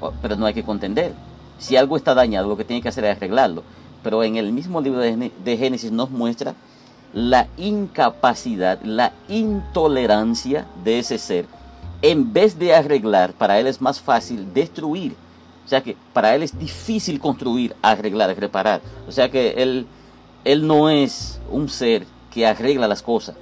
Oh, 0.00 0.12
pero 0.20 0.36
no 0.36 0.46
hay 0.46 0.54
que 0.54 0.64
contender. 0.64 1.14
Si 1.58 1.76
algo 1.76 1.96
está 1.96 2.14
dañado, 2.14 2.48
lo 2.48 2.56
que 2.56 2.64
tiene 2.64 2.82
que 2.82 2.88
hacer 2.88 3.04
es 3.04 3.16
arreglarlo. 3.16 3.62
Pero 4.02 4.22
en 4.22 4.36
el 4.36 4.52
mismo 4.52 4.80
libro 4.80 5.00
de 5.00 5.56
Génesis 5.56 5.90
nos 5.90 6.10
muestra 6.10 6.54
la 7.14 7.46
incapacidad, 7.56 8.82
la 8.82 9.12
intolerancia 9.28 10.66
de 10.84 10.98
ese 10.98 11.16
ser. 11.16 11.46
En 12.04 12.32
vez 12.32 12.58
de 12.58 12.74
arreglar, 12.74 13.32
para 13.32 13.58
él 13.58 13.66
es 13.66 13.80
más 13.80 14.00
fácil 14.00 14.52
destruir. 14.52 15.16
O 15.64 15.68
sea 15.68 15.82
que 15.82 15.96
para 16.12 16.34
él 16.34 16.42
es 16.42 16.58
difícil 16.58 17.18
construir, 17.18 17.74
arreglar, 17.80 18.36
reparar. 18.38 18.82
O 19.08 19.12
sea 19.12 19.30
que 19.30 19.54
él, 19.56 19.86
él 20.44 20.66
no 20.66 20.90
es 20.90 21.40
un 21.50 21.68
ser 21.68 22.06
que 22.30 22.46
arregla 22.46 22.86
las 22.86 23.02
cosas 23.02 23.36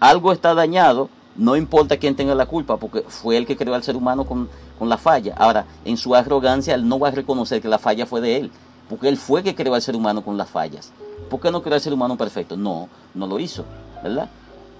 algo 0.00 0.32
está 0.32 0.54
dañado, 0.54 1.10
no 1.36 1.56
importa 1.56 1.98
quién 1.98 2.16
tenga 2.16 2.34
la 2.34 2.46
culpa, 2.46 2.78
porque 2.78 3.02
fue 3.06 3.36
el 3.36 3.46
que 3.46 3.56
creó 3.56 3.74
al 3.74 3.84
ser 3.84 3.96
humano 3.96 4.24
con, 4.24 4.48
la 4.80 4.96
falla. 4.96 5.34
Ahora, 5.36 5.66
en 5.84 5.98
su 5.98 6.14
arrogancia, 6.14 6.74
él 6.74 6.88
no 6.88 6.98
va 6.98 7.08
a 7.08 7.10
reconocer 7.10 7.60
que 7.60 7.68
la 7.68 7.78
falla 7.78 8.06
fue 8.06 8.22
de 8.22 8.38
él, 8.38 8.50
porque 8.88 9.08
él 9.08 9.18
fue 9.18 9.42
que 9.42 9.54
creó 9.54 9.74
al 9.74 9.82
ser 9.82 9.94
humano 9.94 10.24
con 10.24 10.38
las 10.38 10.48
fallas. 10.48 10.90
¿Por 11.28 11.38
qué 11.38 11.50
no 11.50 11.62
creó 11.62 11.74
al 11.74 11.82
ser 11.82 11.92
humano 11.92 12.16
perfecto? 12.16 12.56
No, 12.56 12.88
no 13.14 13.26
lo 13.26 13.38
hizo, 13.38 13.66
¿verdad? 14.02 14.30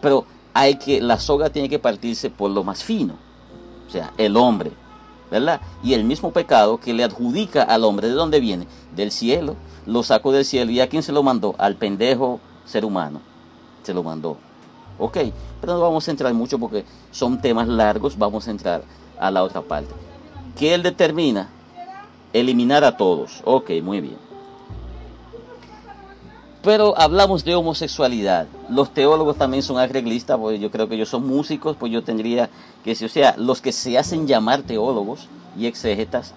Pero 0.01 0.25
hay 0.55 0.77
que, 0.77 1.01
la 1.01 1.19
soga 1.19 1.51
tiene 1.51 1.69
que 1.69 1.79
partirse 1.79 2.31
por 2.31 2.51
lo 2.51 2.65
más 2.65 2.83
fino, 2.83 3.15
o 3.87 3.91
sea, 3.91 4.13
el 4.19 4.37
hombre, 4.37 4.73
¿verdad? 5.31 5.61
Y 5.83 5.95
el 5.95 6.05
mismo 6.05 6.33
pecado 6.33 6.79
que 6.79 6.93
le 6.93 7.05
adjudica 7.05 7.63
al 7.63 7.85
hombre, 7.85 8.09
¿de 8.09 8.15
dónde 8.15 8.41
viene? 8.41 8.67
Del 8.95 9.11
cielo, 9.11 9.57
lo 9.87 10.03
sacó 10.03 10.33
del 10.33 10.45
cielo. 10.45 10.71
¿Y 10.71 10.81
a 10.81 10.89
quién 10.89 11.03
se 11.03 11.13
lo 11.13 11.23
mandó? 11.23 11.55
Al 11.59 11.77
pendejo 11.77 12.41
ser 12.65 12.85
humano. 12.85 13.21
Se 13.83 13.95
lo 13.95 14.03
mandó. 14.03 14.37
Ok, 14.99 15.19
pero 15.61 15.75
no 15.75 15.81
vamos 15.81 16.07
a 16.07 16.11
entrar 16.11 16.33
mucho 16.35 16.59
porque 16.59 16.85
son 17.11 17.41
temas 17.41 17.67
largos, 17.69 18.19
vamos 18.19 18.47
a 18.47 18.51
entrar 18.51 18.83
a 19.19 19.31
la 19.31 19.43
otra 19.43 19.63
parte. 19.63 19.95
¿Qué 20.59 20.75
él 20.75 20.83
determina? 20.83 21.49
Eliminar 22.33 22.85
a 22.85 22.97
todos. 22.97 23.41
Ok, 23.45 23.71
muy 23.83 24.01
bien. 24.01 24.19
Pero 26.63 26.97
hablamos 26.99 27.45
de 27.45 27.55
homosexualidad 27.55 28.47
los 28.71 28.95
teólogos 28.95 29.37
también 29.37 29.63
son 29.63 29.79
arreglistas, 29.79 30.39
pues 30.39 30.61
yo 30.61 30.71
creo 30.71 30.89
que 30.89 30.95
ellos 30.95 31.09
son 31.09 31.27
músicos, 31.27 31.77
pues 31.77 31.93
yo 31.93 32.03
tendría 32.03 32.49
que 32.85 32.91
decir, 32.91 33.07
o 33.07 33.11
sea, 33.11 33.35
los 33.37 33.61
que 33.61 33.73
se 33.73 33.99
hacen 33.99 34.27
llamar 34.27 34.63
teólogos 34.63 35.29
y 35.59 35.67
exégetas, 35.67 36.35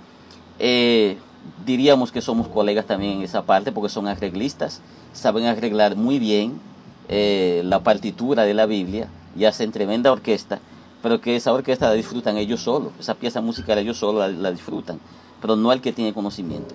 eh, 0.59 1.17
diríamos 1.65 2.11
que 2.11 2.21
somos 2.21 2.47
colegas 2.47 2.85
también 2.85 3.17
en 3.17 3.21
esa 3.21 3.43
parte 3.43 3.71
porque 3.71 3.89
son 3.89 4.07
arreglistas, 4.07 4.81
saben 5.13 5.45
arreglar 5.45 5.95
muy 5.95 6.19
bien 6.19 6.59
eh, 7.07 7.61
la 7.65 7.83
partitura 7.83 8.43
de 8.43 8.53
la 8.53 8.65
Biblia 8.65 9.09
y 9.35 9.45
hacen 9.45 9.71
tremenda 9.71 10.11
orquesta, 10.11 10.59
pero 11.01 11.21
que 11.21 11.35
esa 11.35 11.53
orquesta 11.53 11.87
la 11.87 11.93
disfrutan 11.93 12.37
ellos 12.37 12.61
solos, 12.61 12.93
esa 12.99 13.13
pieza 13.13 13.41
musical 13.41 13.77
ellos 13.77 13.97
solos 13.97 14.21
la, 14.21 14.27
la 14.29 14.51
disfrutan, 14.51 14.99
pero 15.39 15.55
no 15.55 15.71
el 15.71 15.81
que 15.81 15.93
tiene 15.93 16.13
conocimiento. 16.13 16.73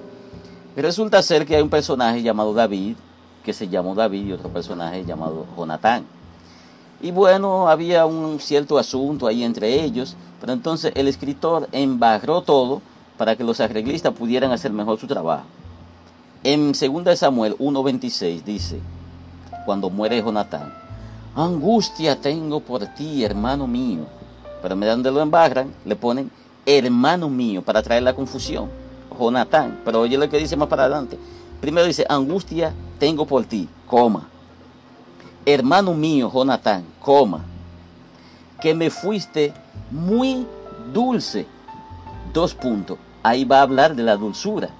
Resulta 0.76 1.20
ser 1.22 1.44
que 1.44 1.56
hay 1.56 1.62
un 1.62 1.70
personaje 1.70 2.22
llamado 2.22 2.54
David, 2.54 2.94
que 3.44 3.52
se 3.52 3.68
llamó 3.68 3.94
David, 3.94 4.26
y 4.26 4.32
otro 4.32 4.48
personaje 4.48 5.04
llamado 5.04 5.46
Jonatán. 5.56 6.04
Y 7.00 7.10
bueno, 7.10 7.68
había 7.68 8.06
un 8.06 8.40
cierto 8.40 8.78
asunto 8.78 9.26
ahí 9.26 9.44
entre 9.44 9.82
ellos, 9.82 10.16
pero 10.40 10.52
entonces 10.52 10.92
el 10.96 11.08
escritor 11.08 11.68
embarró 11.72 12.42
todo 12.42 12.82
para 13.16 13.36
que 13.36 13.44
los 13.44 13.60
arreglistas 13.60 14.12
pudieran 14.14 14.52
hacer 14.52 14.72
mejor 14.72 14.98
su 14.98 15.06
trabajo. 15.06 15.44
En 16.44 16.72
2 16.72 17.18
Samuel 17.18 17.56
1.26 17.58 18.42
dice, 18.42 18.80
cuando 19.66 19.90
muere 19.90 20.22
Jonatán, 20.22 20.72
angustia 21.34 22.20
tengo 22.20 22.60
por 22.60 22.86
ti, 22.86 23.24
hermano 23.24 23.66
mío. 23.66 24.06
Pero 24.62 24.74
me 24.74 24.86
donde 24.86 25.10
lo 25.10 25.20
embarran, 25.20 25.72
le 25.84 25.94
ponen 25.94 26.30
hermano 26.64 27.28
mío 27.28 27.62
para 27.62 27.82
traer 27.82 28.02
la 28.02 28.14
confusión. 28.14 28.68
Jonatán, 29.18 29.80
pero 29.84 30.00
oye 30.00 30.16
lo 30.16 30.28
que 30.28 30.38
dice 30.38 30.56
más 30.56 30.68
para 30.68 30.84
adelante. 30.84 31.18
Primero 31.60 31.86
dice, 31.86 32.06
angustia 32.08 32.72
tengo 32.98 33.26
por 33.26 33.44
ti, 33.44 33.68
coma. 33.86 34.28
Hermano 35.44 35.94
mío, 35.94 36.30
Jonatán, 36.32 36.84
coma. 37.00 37.44
Que 38.60 38.74
me 38.74 38.90
fuiste 38.90 39.52
muy 39.90 40.46
dulce. 40.92 41.46
Dos 42.32 42.54
puntos. 42.54 42.98
Ahí 43.22 43.44
va 43.44 43.58
a 43.58 43.62
hablar 43.62 43.96
de 43.96 44.02
la 44.02 44.16
dulzura. 44.16 44.70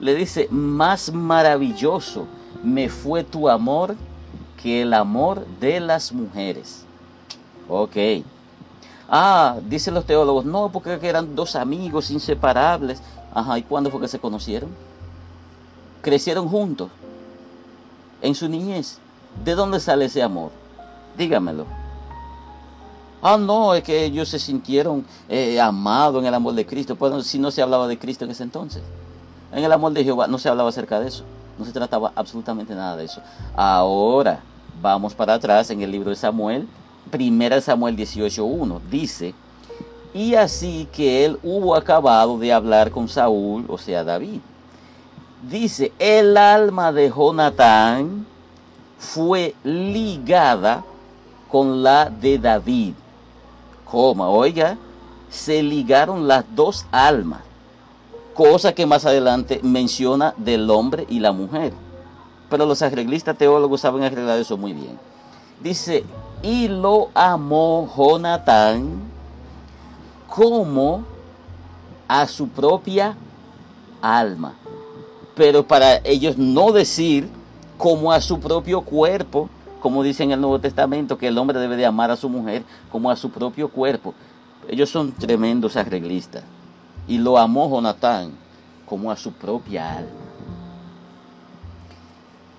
Le 0.00 0.14
dice, 0.14 0.48
más 0.50 1.12
maravilloso 1.12 2.26
me 2.62 2.88
fue 2.88 3.24
tu 3.24 3.48
amor 3.48 3.96
que 4.62 4.82
el 4.82 4.94
amor 4.94 5.46
de 5.60 5.80
las 5.80 6.12
mujeres. 6.12 6.84
Ok. 7.68 7.96
Ah, 9.08 9.56
dicen 9.68 9.94
los 9.94 10.06
teólogos, 10.06 10.44
no, 10.44 10.70
porque 10.72 10.98
eran 11.02 11.34
dos 11.34 11.56
amigos 11.56 12.10
inseparables. 12.10 13.02
Ajá, 13.34 13.58
¿y 13.58 13.62
cuándo 13.62 13.90
fue 13.90 14.00
que 14.00 14.08
se 14.08 14.18
conocieron? 14.18 14.70
Crecieron 16.04 16.48
juntos 16.48 16.90
en 18.20 18.34
su 18.34 18.46
niñez. 18.46 18.98
¿De 19.42 19.54
dónde 19.54 19.80
sale 19.80 20.04
ese 20.04 20.22
amor? 20.22 20.50
Dígamelo. 21.16 21.64
Ah, 23.22 23.38
no, 23.38 23.72
es 23.72 23.82
que 23.82 24.04
ellos 24.04 24.28
se 24.28 24.38
sintieron 24.38 25.06
eh, 25.30 25.58
amados 25.58 26.20
en 26.20 26.26
el 26.28 26.34
amor 26.34 26.52
de 26.52 26.66
Cristo. 26.66 26.94
Pues 26.94 27.26
si 27.26 27.38
no 27.38 27.50
se 27.50 27.62
hablaba 27.62 27.88
de 27.88 27.98
Cristo 27.98 28.26
en 28.26 28.32
ese 28.32 28.42
entonces. 28.42 28.82
En 29.50 29.64
el 29.64 29.72
amor 29.72 29.94
de 29.94 30.04
Jehová 30.04 30.26
no 30.26 30.36
se 30.36 30.50
hablaba 30.50 30.68
acerca 30.68 31.00
de 31.00 31.08
eso. 31.08 31.24
No 31.58 31.64
se 31.64 31.72
trataba 31.72 32.12
absolutamente 32.14 32.74
nada 32.74 32.98
de 32.98 33.06
eso. 33.06 33.22
Ahora, 33.56 34.40
vamos 34.82 35.14
para 35.14 35.32
atrás 35.32 35.70
en 35.70 35.80
el 35.80 35.90
libro 35.90 36.10
de 36.10 36.16
Samuel, 36.16 36.68
1 37.10 37.60
Samuel 37.62 37.96
18.1. 37.96 38.78
Dice, 38.90 39.34
y 40.12 40.34
así 40.34 40.86
que 40.92 41.24
él 41.24 41.38
hubo 41.42 41.74
acabado 41.74 42.38
de 42.38 42.52
hablar 42.52 42.90
con 42.90 43.08
Saúl, 43.08 43.64
o 43.68 43.78
sea, 43.78 44.04
David. 44.04 44.40
Dice, 45.50 45.92
el 45.98 46.38
alma 46.38 46.90
de 46.90 47.10
Jonatán 47.10 48.26
fue 48.98 49.54
ligada 49.62 50.82
con 51.50 51.82
la 51.82 52.08
de 52.08 52.38
David. 52.38 52.94
Coma, 53.84 54.28
oiga, 54.30 54.78
se 55.28 55.62
ligaron 55.62 56.26
las 56.26 56.44
dos 56.54 56.86
almas. 56.90 57.40
Cosa 58.32 58.74
que 58.74 58.86
más 58.86 59.04
adelante 59.04 59.60
menciona 59.62 60.32
del 60.38 60.70
hombre 60.70 61.06
y 61.10 61.20
la 61.20 61.32
mujer. 61.32 61.74
Pero 62.48 62.64
los 62.64 62.80
arreglistas 62.80 63.36
teólogos 63.36 63.82
saben 63.82 64.02
arreglar 64.02 64.38
eso 64.38 64.56
muy 64.56 64.72
bien. 64.72 64.98
Dice, 65.60 66.04
y 66.42 66.68
lo 66.68 67.10
amó 67.14 67.92
Jonatán 67.94 69.02
como 70.26 71.04
a 72.08 72.26
su 72.26 72.48
propia 72.48 73.14
alma. 74.00 74.54
Pero 75.34 75.66
para 75.66 75.96
ellos 76.04 76.38
no 76.38 76.72
decir 76.72 77.28
como 77.78 78.12
a 78.12 78.20
su 78.20 78.40
propio 78.40 78.82
cuerpo, 78.82 79.48
como 79.80 80.02
dice 80.02 80.22
en 80.22 80.30
el 80.30 80.40
Nuevo 80.40 80.60
Testamento, 80.60 81.18
que 81.18 81.28
el 81.28 81.38
hombre 81.38 81.58
debe 81.58 81.76
de 81.76 81.86
amar 81.86 82.10
a 82.10 82.16
su 82.16 82.28
mujer 82.28 82.64
como 82.90 83.10
a 83.10 83.16
su 83.16 83.30
propio 83.30 83.68
cuerpo. 83.68 84.14
Ellos 84.68 84.90
son 84.90 85.12
tremendos 85.12 85.76
arreglistas. 85.76 86.44
Y 87.06 87.18
lo 87.18 87.36
amó 87.36 87.68
Jonatán 87.68 88.32
como 88.86 89.10
a 89.10 89.16
su 89.16 89.32
propia 89.32 89.98
alma. 89.98 90.10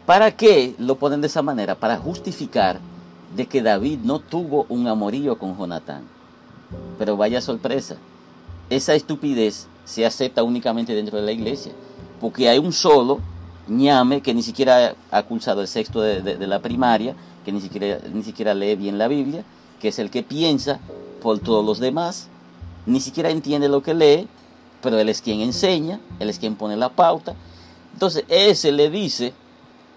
¿Para 0.06 0.32
qué 0.36 0.76
lo 0.78 0.96
ponen 0.98 1.22
de 1.22 1.28
esa 1.28 1.42
manera? 1.42 1.76
Para 1.76 1.98
justificar 1.98 2.80
de 3.36 3.48
que 3.48 3.64
David 3.64 4.00
no 4.04 4.20
tuvo 4.20 4.66
un 4.70 4.88
amorío 4.88 5.40
con 5.40 5.58
Jonatán. 5.58 6.04
Pero 7.00 7.18
vaya 7.18 7.42
sorpresa, 7.42 7.96
esa 8.70 8.94
estupidez 8.94 9.68
se 9.84 10.06
acepta 10.06 10.44
únicamente 10.44 10.94
dentro 10.94 11.18
de 11.18 11.24
la 11.24 11.32
iglesia, 11.32 11.72
porque 12.20 12.50
hay 12.50 12.58
un 12.58 12.74
solo 12.74 13.20
ñame 13.68 14.22
que 14.22 14.34
ni 14.34 14.44
siquiera 14.44 14.96
ha 15.12 15.24
cursado 15.24 15.62
el 15.62 15.68
sexto 15.68 16.02
de, 16.02 16.48
la 16.48 16.60
primaria, 16.60 17.16
que 17.44 17.52
ni 17.52 17.62
siquiera, 17.62 18.00
ni 18.14 18.24
siquiera 18.24 18.54
lee 18.54 18.76
bien 18.76 18.98
la 18.98 19.08
Biblia, 19.08 19.44
que 19.80 19.90
es 19.90 20.00
el 20.00 20.10
que 20.10 20.24
piensa 20.24 20.80
por 21.22 21.40
todos 21.40 21.66
los 21.66 21.80
demás, 21.80 22.28
ni 22.86 23.00
siquiera 23.00 23.30
entiende 23.30 23.68
lo 23.68 23.82
que 23.82 23.94
lee, 23.94 24.28
pero 24.82 25.00
él 25.00 25.10
es 25.10 25.22
quien 25.22 25.42
enseña, 25.42 26.00
él 26.20 26.30
es 26.30 26.38
quien 26.38 26.56
pone 26.56 26.78
la 26.78 26.90
pauta. 26.90 27.36
Entonces 27.94 28.26
ese 28.28 28.72
le 28.72 28.90
dice 28.90 29.34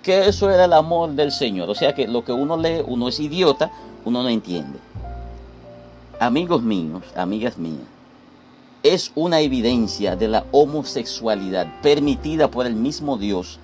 que 0.02 0.28
eso 0.28 0.50
era 0.50 0.64
el 0.64 0.72
amor 0.72 1.10
del 1.10 1.32
Señor. 1.32 1.68
O 1.68 1.74
sea 1.74 1.94
que 1.94 2.08
lo 2.08 2.24
que 2.24 2.32
uno 2.32 2.56
lee, 2.56 2.82
uno 2.86 3.08
es 3.08 3.20
idiota, 3.20 3.70
uno 4.04 4.22
no 4.22 4.28
entiende. 4.28 4.78
Amigos 6.20 6.62
míos, 6.62 7.02
amigas 7.14 7.58
mías, 7.58 7.86
es 8.82 9.12
una 9.14 9.40
evidencia 9.40 10.16
de 10.16 10.28
la 10.28 10.44
homosexualidad 10.52 11.66
permitida 11.82 12.50
por 12.50 12.66
el 12.66 12.74
mismo 12.74 13.18
Dios. 13.18 13.58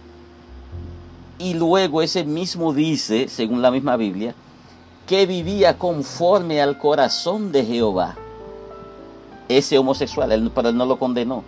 Y 1.39 1.55
luego 1.55 2.03
ese 2.03 2.25
mismo 2.25 2.73
dice, 2.73 3.29
según 3.29 3.63
la 3.63 3.71
misma 3.71 3.97
Biblia, 3.97 4.35
que 5.07 5.27
vivía 5.27 5.79
conforme 5.79 6.61
al 6.61 6.79
corazón 6.79 7.53
de 7.53 7.65
Jehová. 7.65 8.17
Ese 9.49 9.79
homosexual, 9.79 10.33
él, 10.33 10.51
pero 10.55 10.71
él 10.71 10.77
no 10.77 10.87
lo 10.87 10.99
condenó. 10.99 11.45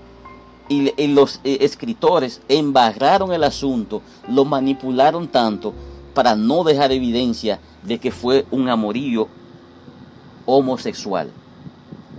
Y, 0.68 1.06
los 1.08 1.40
eh, 1.44 1.58
escritores 1.60 2.40
embarraron 2.48 3.32
el 3.32 3.44
asunto, 3.44 4.02
lo 4.28 4.44
manipularon 4.44 5.28
tanto 5.28 5.72
para 6.12 6.34
no 6.34 6.64
dejar 6.64 6.90
evidencia 6.92 7.60
de 7.84 7.98
que 7.98 8.10
fue 8.10 8.46
un 8.50 8.68
amorío 8.68 9.28
homosexual. 10.44 11.30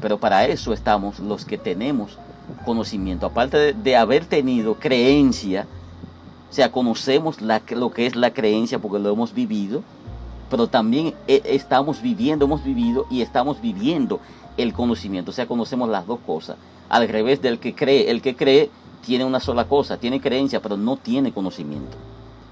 Pero 0.01 0.19
para 0.19 0.45
eso 0.45 0.73
estamos 0.73 1.19
los 1.19 1.45
que 1.45 1.57
tenemos 1.57 2.17
conocimiento. 2.65 3.25
Aparte 3.25 3.73
de, 3.73 3.95
haber 3.95 4.25
tenido 4.25 4.75
creencia, 4.75 5.67
o 6.49 6.53
sea, 6.53 6.71
conocemos 6.71 7.41
lo 7.41 7.91
que 7.91 8.05
es 8.05 8.15
la 8.15 8.31
creencia 8.31 8.79
porque 8.79 8.99
lo 8.99 9.11
hemos 9.11 9.33
vivido, 9.33 9.83
pero 10.49 10.67
también 10.67 11.13
eh, 11.27 11.41
estamos 11.45 12.01
viviendo, 12.01 12.45
hemos 12.45 12.63
vivido 12.63 13.05
y 13.09 13.21
estamos 13.21 13.61
viviendo 13.61 14.19
el 14.55 14.73
conocimiento. 14.73 15.31
O 15.31 15.33
sea, 15.33 15.47
conocemos 15.47 15.89
las 15.89 16.05
dos 16.07 16.19
cosas. 16.25 16.57
Al 16.89 17.07
revés 17.09 17.41
del 17.41 17.59
que 17.59 17.75
cree, 17.75 18.09
el 18.09 18.21
que 18.21 18.35
cree 18.35 18.69
tiene 19.05 19.25
una 19.25 19.39
sola 19.39 19.67
cosa, 19.67 19.97
tiene 19.97 20.21
creencia, 20.21 20.61
pero 20.61 20.77
no 20.77 20.97
tiene 20.97 21.33
conocimiento. 21.33 21.97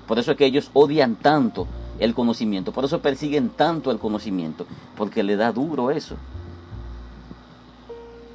Por 0.08 0.19
eso 0.19 0.31
es 0.31 0.38
que 0.38 0.45
ellos 0.45 0.69
odian 0.73 1.15
tanto 1.15 1.67
el 1.99 2.13
conocimiento, 2.13 2.71
por 2.71 2.86
eso 2.86 2.99
persiguen 2.99 3.49
tanto 3.49 3.89
el 3.89 3.99
conocimiento, 3.99 4.65
porque 4.97 5.23
le 5.23 5.38
da 5.38 5.51
duro 5.51 5.91
eso. 5.91 6.15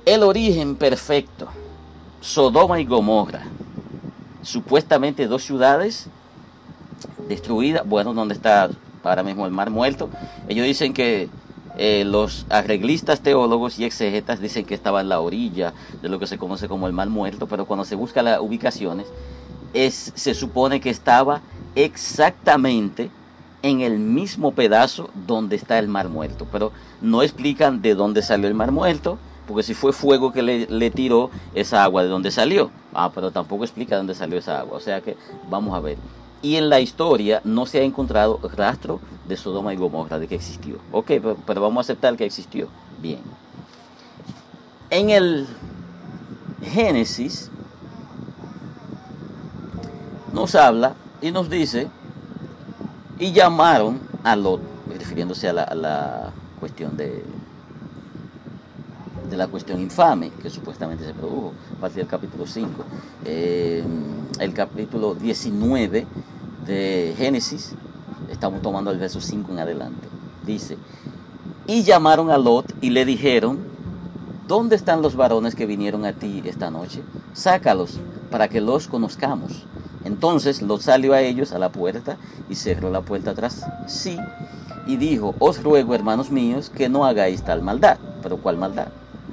El 0.07 0.23
origen 0.23 0.77
perfecto, 0.77 1.49
Sodoma 2.23 2.81
y 2.81 2.87
Gomorra, 2.87 3.43
supuestamente 4.43 5.27
dos 5.27 5.45
ciudades 5.45 6.07
destruidas, 7.29 7.87
bueno, 7.87 8.15
donde 8.15 8.35
está 8.35 8.71
ahora 9.05 9.23
mismo 9.23 9.45
el 9.45 9.53
mar 9.53 9.69
muerto. 9.69 10.09
Ellos 10.49 10.67
dicen 10.67 10.95
que 10.95 11.29
eh, 11.77 12.05
los 12.07 12.47
arreglistas 12.49 13.21
teólogos 13.21 13.79
y 13.79 13.85
exegetas 13.85 14.41
dicen 14.41 14.65
que 14.65 14.75
estaba 14.75 15.03
en 15.03 15.11
la 15.11 15.21
orilla 15.21 15.75
de 16.01 16.09
lo 16.09 16.19
que 16.19 16.27
se 16.27 16.39
conoce 16.39 16.67
como 16.67 16.87
el 16.87 16.95
mar 16.95 17.11
muerto, 17.11 17.47
pero 17.47 17.67
cuando 17.67 17.85
se 17.85 17.95
busca 17.95 18.23
las 18.23 18.41
ubicaciones, 18.41 19.07
es, 19.75 20.13
se 20.15 20.35
supone 20.35 20.81
que 20.81 20.91
estaba 20.91 21.43
exactamente 21.75 23.11
en 23.63 23.83
el 23.83 23.99
mismo 23.99 24.53
pedazo 24.53 25.11
donde 25.27 25.57
está 25.57 25.79
el 25.79 25.89
mar 25.89 26.09
muerto, 26.09 26.47
pero 26.51 26.73
no 27.03 27.23
explican 27.23 27.83
de 27.83 27.95
dónde 27.95 28.23
salió 28.23 28.49
el 28.49 28.55
mar 28.55 28.73
muerto, 28.73 29.19
porque 29.51 29.65
si 29.65 29.75
fue 29.75 29.93
fuego 29.93 30.31
que 30.31 30.43
le, 30.43 30.91
tiró 30.93 31.29
esa 31.57 31.83
agua, 31.83 32.05
¿de 32.05 32.09
dónde 32.09 32.31
salió? 32.31 32.71
Ah, 32.95 33.11
pero 33.13 33.33
tampoco 33.33 33.65
explica 33.65 33.97
de 33.97 33.99
dónde 33.99 34.15
salió 34.15 34.39
esa 34.39 34.61
agua. 34.61 34.77
O 34.77 34.81
sea 34.81 35.01
que 35.01 35.17
vamos 35.49 35.75
a 35.75 35.81
ver. 35.81 35.99
y 36.41 36.55
en 36.55 36.69
la 36.69 36.79
historia 36.79 37.41
no 37.43 37.67
se 37.67 37.81
ha 37.81 37.83
encontrado 37.83 38.39
rastro 38.57 39.01
de 39.27 39.37
Sodoma 39.37 39.75
y 39.75 39.77
Gomorra, 39.77 40.21
de 40.21 40.29
que 40.29 40.37
existió. 40.37 40.77
Ok, 40.93 41.11
pero, 41.45 41.61
vamos 41.61 41.79
a 41.79 41.81
aceptar 41.81 42.17
que 42.17 42.25
existió. 42.25 42.69
Bien. 43.03 43.19
En 44.89 45.11
el 45.11 45.49
Génesis 46.63 47.51
nos 50.33 50.55
habla 50.55 50.95
y 51.21 51.33
nos 51.33 51.51
dice, 51.51 51.89
y 53.19 53.33
llamaron 53.33 53.99
a 54.23 54.37
Lot, 54.37 54.61
refiriéndose 54.97 55.49
a 55.49 55.53
la 55.53 56.33
cuestión 56.61 56.97
de, 56.97 57.25
de 59.31 59.37
la 59.37 59.47
cuestión 59.47 59.81
infame 59.81 60.31
que 60.43 60.51
supuestamente 60.51 61.07
se 61.07 61.15
produjo, 61.15 61.53
a 61.77 61.81
partir 61.81 61.99
del 61.99 62.09
capítulo 62.09 62.47
5. 62.47 62.69
Eh, 63.25 63.85
el 64.41 64.53
capítulo 64.53 65.15
19 65.15 66.07
de 66.67 67.15
Génesis, 67.17 67.75
estamos 68.31 68.61
tomando 68.61 68.91
el 68.91 68.99
verso 68.99 69.21
5 69.21 69.53
en 69.53 69.59
adelante, 69.61 70.09
dice, 70.45 70.77
y 71.67 71.83
llamaron 71.85 72.31
a 72.31 72.39
Lot 72.39 72.75
y 72.81 72.91
le 72.91 73.05
dijeron, 73.05 73.59
¿dónde 74.49 74.75
están 74.75 75.03
los 75.03 75.15
varones 75.15 75.55
que 75.55 75.67
vinieron 75.67 76.05
a 76.05 76.13
ti 76.13 76.43
esta 76.45 76.71
noche? 76.71 77.03
Sácalos 77.33 77.99
para 78.31 78.49
que 78.49 78.61
los 78.61 78.89
conozcamos. 78.89 79.67
Entonces 80.05 80.63
Lot 80.63 80.81
salió 80.81 81.13
a 81.13 81.21
ellos 81.21 81.53
a 81.53 81.59
la 81.59 81.71
puerta 81.71 82.17
y 82.49 82.57
cerró 82.57 82.91
la 82.91 83.03
puerta 83.03 83.31
atrás 83.31 83.65
sí 83.87 84.19
y 84.87 84.97
dijo, 84.97 85.35
os 85.39 85.63
ruego, 85.63 85.95
hermanos 85.95 86.31
míos, 86.31 86.71
que 86.75 86.89
no 86.89 87.05
hagáis 87.05 87.43
tal 87.43 87.63
maldad. 87.63 87.99
Pero 88.23 88.39
¿cuál 88.39 88.57
maldad? 88.57 88.89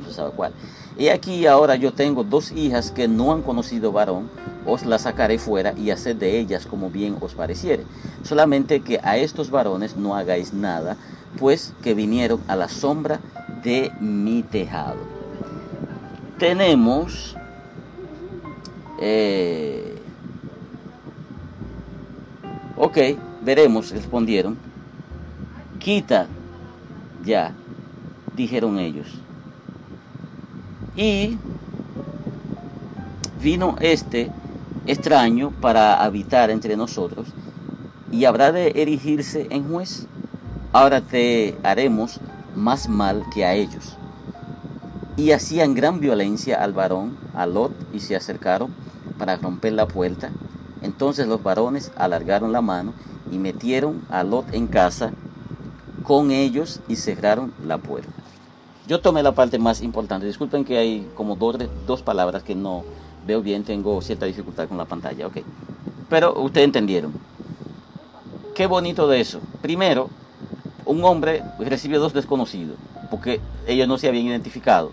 No 0.07 0.13
sabe 0.13 0.31
cuál. 0.35 0.53
Y 0.97 1.09
aquí 1.09 1.45
ahora 1.45 1.75
yo 1.75 1.93
tengo 1.93 2.23
dos 2.23 2.51
hijas 2.51 2.91
que 2.91 3.07
no 3.07 3.31
han 3.31 3.43
conocido 3.43 3.91
varón, 3.91 4.29
os 4.65 4.85
las 4.85 5.03
sacaré 5.03 5.37
fuera 5.37 5.73
y 5.77 5.91
haced 5.91 6.15
de 6.15 6.39
ellas 6.39 6.65
como 6.65 6.89
bien 6.89 7.17
os 7.21 7.33
pareciere. 7.33 7.83
Solamente 8.23 8.81
que 8.81 8.99
a 9.03 9.17
estos 9.17 9.51
varones 9.51 9.95
no 9.95 10.15
hagáis 10.15 10.53
nada, 10.53 10.97
pues 11.37 11.73
que 11.83 11.93
vinieron 11.93 12.41
a 12.47 12.55
la 12.55 12.67
sombra 12.67 13.19
de 13.63 13.91
mi 13.99 14.43
tejado. 14.43 14.97
Tenemos 16.39 17.35
eh, 18.99 19.97
ok, 22.75 22.97
veremos, 23.41 23.91
respondieron. 23.91 24.57
Quita 25.79 26.27
ya, 27.23 27.53
dijeron 28.35 28.79
ellos. 28.79 29.07
Y 30.97 31.38
vino 33.39 33.75
este 33.79 34.31
extraño 34.88 35.51
para 35.51 36.03
habitar 36.03 36.49
entre 36.49 36.75
nosotros 36.75 37.27
y 38.12 38.25
habrá 38.25 38.51
de 38.51 38.73
erigirse 38.75 39.45
en 39.51 39.69
juez. 39.69 40.07
Ahora 40.73 41.01
te 41.01 41.55
haremos 41.62 42.19
más 42.55 42.89
mal 42.89 43.23
que 43.31 43.45
a 43.45 43.53
ellos. 43.53 43.95
Y 45.17 45.31
hacían 45.31 45.75
gran 45.75 45.99
violencia 45.99 46.63
al 46.63 46.73
varón, 46.73 47.15
a 47.36 47.45
Lot, 47.45 47.73
y 47.93 47.99
se 47.99 48.15
acercaron 48.15 48.73
para 49.19 49.36
romper 49.36 49.73
la 49.73 49.88
puerta. 49.88 50.31
Entonces 50.81 51.27
los 51.27 51.43
varones 51.43 51.91
alargaron 51.95 52.51
la 52.51 52.62
mano 52.62 52.93
y 53.31 53.38
metieron 53.38 54.01
a 54.10 54.23
Lot 54.23 54.51
en 54.51 54.65
casa 54.65 55.12
con 56.03 56.31
ellos 56.31 56.79
y 56.88 56.95
cerraron 56.95 57.53
la 57.63 57.77
puerta. 57.77 58.26
Yo 58.88 59.02
tomé 59.02 59.21
la 59.21 59.34
parte 59.34 59.60
más 59.60 59.82
importante. 59.82 60.26
Disculpen 60.26 60.63
que 60.63 60.78
hay 60.78 61.10
como 61.15 61.36
dos, 61.36 61.58
dos 61.86 62.02
palabras 62.02 62.43
que 62.43 62.56
no 62.56 62.86
veo 63.26 63.41
bien, 63.41 63.63
tengo 63.63 64.02
cierta 64.02 64.26
dificultad 64.26 64.69
con 64.69 64.78
la 64.78 64.86
pantalla. 64.86 65.28
Ok. 65.28 65.39
Pero 66.10 66.39
ustedes 66.39 66.65
entendieron. 66.65 67.13
Qué 68.56 68.65
bonito 68.65 69.08
de 69.08 69.19
eso. 69.19 69.41
Primero, 69.62 70.10
un 70.86 71.04
hombre 71.04 71.43
recibe 71.60 71.97
dos 71.97 72.13
desconocidos, 72.13 72.78
porque 73.12 73.41
ellos 73.67 73.88
no 73.89 73.97
se 73.97 74.08
habían 74.08 74.26
identificado. 74.26 74.91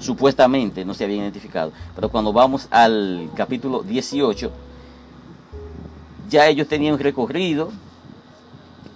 Supuestamente 0.00 0.84
no 0.84 0.92
se 0.92 1.04
habían 1.04 1.20
identificado. 1.20 1.70
Pero 1.94 2.08
cuando 2.08 2.32
vamos 2.32 2.66
al 2.70 3.30
capítulo 3.36 3.84
18, 3.84 4.50
ya 6.28 6.48
ellos 6.48 6.66
tenían 6.66 6.98
recorrido, 6.98 7.70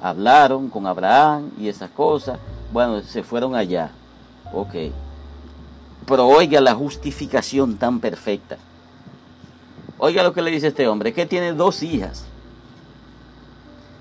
hablaron 0.02 0.68
con 0.68 0.88
Abraham 0.88 1.52
y 1.56 1.68
esas 1.68 1.90
cosas. 1.90 2.40
Bueno, 2.72 3.00
se 3.02 3.22
fueron 3.22 3.54
allá. 3.54 3.90
Ok. 4.52 4.74
Pero 6.06 6.26
oiga 6.26 6.60
la 6.60 6.74
justificación 6.74 7.76
tan 7.76 8.00
perfecta. 8.00 8.58
Oiga 9.98 10.22
lo 10.22 10.32
que 10.32 10.42
le 10.42 10.50
dice 10.50 10.68
este 10.68 10.86
hombre, 10.88 11.12
que 11.12 11.26
tiene 11.26 11.52
dos 11.52 11.82
hijas 11.82 12.26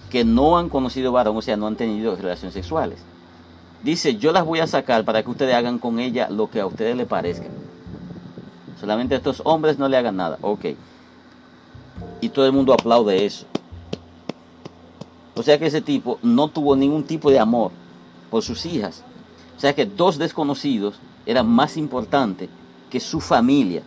que 0.10 0.23
no 0.23 0.58
han 0.58 0.69
conocido 0.69 1.12
varón, 1.12 1.38
o 1.38 1.41
sea, 1.41 1.58
no 1.58 1.67
han 1.67 1.75
tenido 1.75 2.15
relaciones 2.15 2.54
sexuales. 2.54 2.99
Dice, 3.84 4.17
yo 4.17 4.32
las 4.32 4.45
voy 4.45 4.60
a 4.60 4.67
sacar 4.67 5.04
para 5.04 5.23
que 5.23 5.30
ustedes 5.30 5.56
hagan 5.56 5.80
con 5.80 5.99
ella 5.99 6.30
lo 6.30 6.49
que 6.49 6.60
a 6.60 6.65
ustedes 6.65 6.95
les 6.95 7.08
parezca. 7.08 7.47
Solamente 8.80 9.15
a 9.15 9.17
estos 9.17 9.41
hombres 9.45 9.80
no 9.80 9.88
le 9.88 9.97
hagan 9.97 10.17
nada. 10.17 10.38
Ok. 10.41 10.65
Y 12.21 12.30
todo 12.30 12.45
el 12.45 12.51
mundo 12.51 12.73
aplaude 12.73 13.25
eso. 13.25 13.45
O 15.36 15.43
sea 15.43 15.58
que 15.58 15.67
ese 15.67 15.82
tipo 15.82 16.19
no 16.21 16.47
tuvo 16.47 16.75
ningún 16.75 17.04
tipo 17.04 17.30
de 17.30 17.39
amor 17.39 17.71
por 18.29 18.43
sus 18.43 18.65
hijas. 18.65 19.03
O 19.57 19.59
sea 19.59 19.73
que 19.73 19.85
dos 19.85 20.17
desconocidos 20.17 20.95
eran 21.25 21.47
más 21.47 21.77
importantes 21.77 22.49
que 22.89 22.99
su 22.99 23.21
familia. 23.21 23.83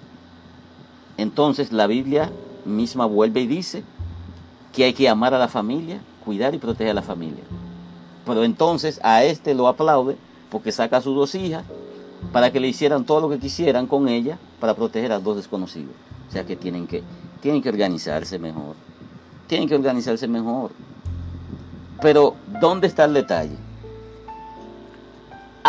Entonces 1.17 1.73
la 1.73 1.87
Biblia 1.87 2.31
misma 2.65 3.07
vuelve 3.07 3.41
y 3.41 3.47
dice 3.47 3.83
que 4.73 4.85
hay 4.85 4.93
que 4.93 5.09
amar 5.09 5.35
a 5.35 5.39
la 5.39 5.49
familia, 5.49 6.01
cuidar 6.25 6.55
y 6.55 6.59
proteger 6.59 6.91
a 6.91 6.95
la 6.95 7.03
familia. 7.03 7.45
Pero 8.25 8.45
entonces 8.45 9.01
a 9.03 9.25
este 9.25 9.55
lo 9.55 9.69
aplaude 9.69 10.17
porque 10.51 10.73
saca 10.73 10.99
a 10.99 11.03
sus 11.03 11.15
dos 11.15 11.35
hijas 11.35 11.65
para 12.33 12.51
que 12.53 12.61
le 12.61 12.69
hicieran 12.69 13.05
todo 13.05 13.21
lo 13.21 13.29
que 13.29 13.39
quisieran 13.39 13.87
con 13.87 14.09
ella 14.09 14.39
para 14.61 14.75
proteger 14.75 15.13
a 15.13 15.19
dos 15.19 15.37
desconocidos. 15.37 15.93
O 16.29 16.33
sea 16.33 16.45
que 16.45 16.57
tienen 16.57 16.87
que, 16.87 17.03
tienen 17.41 17.63
que 17.63 17.69
organizarse 17.69 18.39
mejor. 18.39 18.77
Tienen 19.47 19.69
que 19.69 19.75
organizarse 19.75 20.29
mejor. 20.29 20.73
Pero, 22.01 22.37
¿dónde 22.61 22.87
está 22.87 23.07
el 23.07 23.15
detalle? 23.15 23.57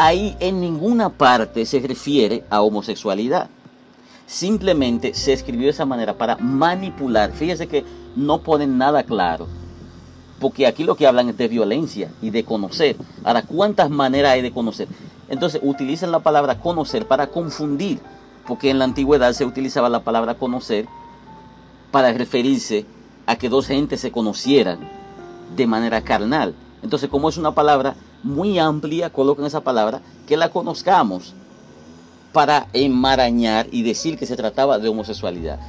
Ahí 0.02 0.38
en 0.40 0.62
ninguna 0.62 1.10
parte 1.10 1.66
se 1.66 1.78
refiere 1.82 2.46
a 2.50 2.62
homosexualidad. 2.62 3.50
Simplemente 4.26 5.14
se 5.14 5.34
escribió 5.34 5.66
de 5.66 5.72
esa 5.72 5.86
manera 5.86 6.18
para 6.18 6.38
manipular. 6.38 7.34
Fíjese 7.34 7.68
que 7.68 7.84
no 8.16 8.40
ponen 8.40 8.78
nada 8.78 9.04
claro. 9.04 9.48
Porque 10.40 10.68
aquí 10.68 10.86
lo 10.86 10.96
que 10.96 11.06
hablan 11.06 11.28
es 11.28 11.38
de 11.38 11.50
violencia 11.50 12.14
y 12.22 12.30
de 12.30 12.46
conocer. 12.46 12.96
Ahora, 13.26 13.42
¿cuántas 13.42 13.90
maneras 13.90 14.32
hay 14.32 14.42
de 14.42 14.54
conocer? 14.54 14.88
Entonces 15.28 15.60
utilizan 15.66 16.14
la 16.14 16.20
palabra 16.20 16.62
conocer 16.62 17.06
para 17.06 17.28
confundir. 17.28 18.00
Porque 18.48 18.70
en 18.70 18.80
la 18.80 18.86
antigüedad 18.86 19.34
se 19.34 19.44
utilizaba 19.44 19.90
la 19.90 20.06
palabra 20.06 20.36
conocer 20.36 20.86
para 21.92 22.14
referirse 22.14 22.86
a 23.26 23.36
que 23.36 23.50
dos 23.50 23.68
gentes 23.68 24.00
se 24.00 24.14
conocieran 24.14 24.80
de 25.58 25.68
manera 25.68 26.00
carnal. 26.00 26.56
Entonces, 26.84 27.10
como 27.10 27.28
es 27.28 27.36
una 27.36 27.52
palabra 27.54 27.96
muy 28.24 28.60
amplia, 28.60 29.10
colocan 29.10 29.46
esa 29.46 29.62
palabra, 29.62 30.02
que 30.28 30.38
la 30.38 30.50
conozcamos 30.50 31.34
para 32.34 32.68
enmarañar 32.74 33.68
y 33.72 33.84
decir 33.84 34.18
que 34.18 34.26
se 34.26 34.36
trataba 34.36 34.80
de 34.80 34.90
homosexualidad. 34.90 35.60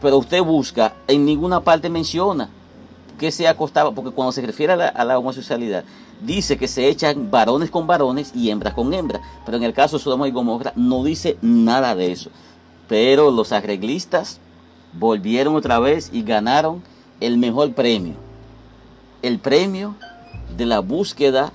Pero 0.00 0.18
usted 0.18 0.42
busca, 0.42 0.94
en 1.06 1.24
ninguna 1.24 1.60
parte 1.60 1.88
menciona 1.88 2.50
que 3.18 3.30
se 3.30 3.46
acostaba, 3.46 3.92
porque 3.92 4.10
cuando 4.10 4.32
se 4.32 4.42
refiere 4.42 4.72
a 4.72 5.04
la, 5.04 5.18
homosexualidad, 5.18 5.84
dice 6.20 6.58
que 6.58 6.68
se 6.68 6.88
echan 6.88 7.30
varones 7.30 7.70
con 7.70 7.86
varones 7.86 8.32
y 8.34 8.50
hembras 8.50 8.74
con 8.74 8.92
hembras. 8.92 9.22
Pero 9.44 9.56
en 9.56 9.62
el 9.62 9.72
caso 9.72 9.96
de 9.96 10.02
Sodoma 10.02 10.28
y 10.28 10.32
Gomorra 10.32 10.72
no 10.76 11.04
dice 11.04 11.38
nada 11.40 11.94
de 11.94 12.10
eso. 12.10 12.30
Pero 12.88 13.30
los 13.30 13.52
arreglistas 13.52 14.40
volvieron 14.92 15.54
otra 15.54 15.78
vez 15.78 16.10
y 16.12 16.22
ganaron 16.22 16.82
el 17.20 17.38
mejor 17.38 17.72
premio. 17.72 18.14
El 19.22 19.38
premio 19.38 19.94
de 20.56 20.66
la 20.66 20.80
búsqueda 20.80 21.52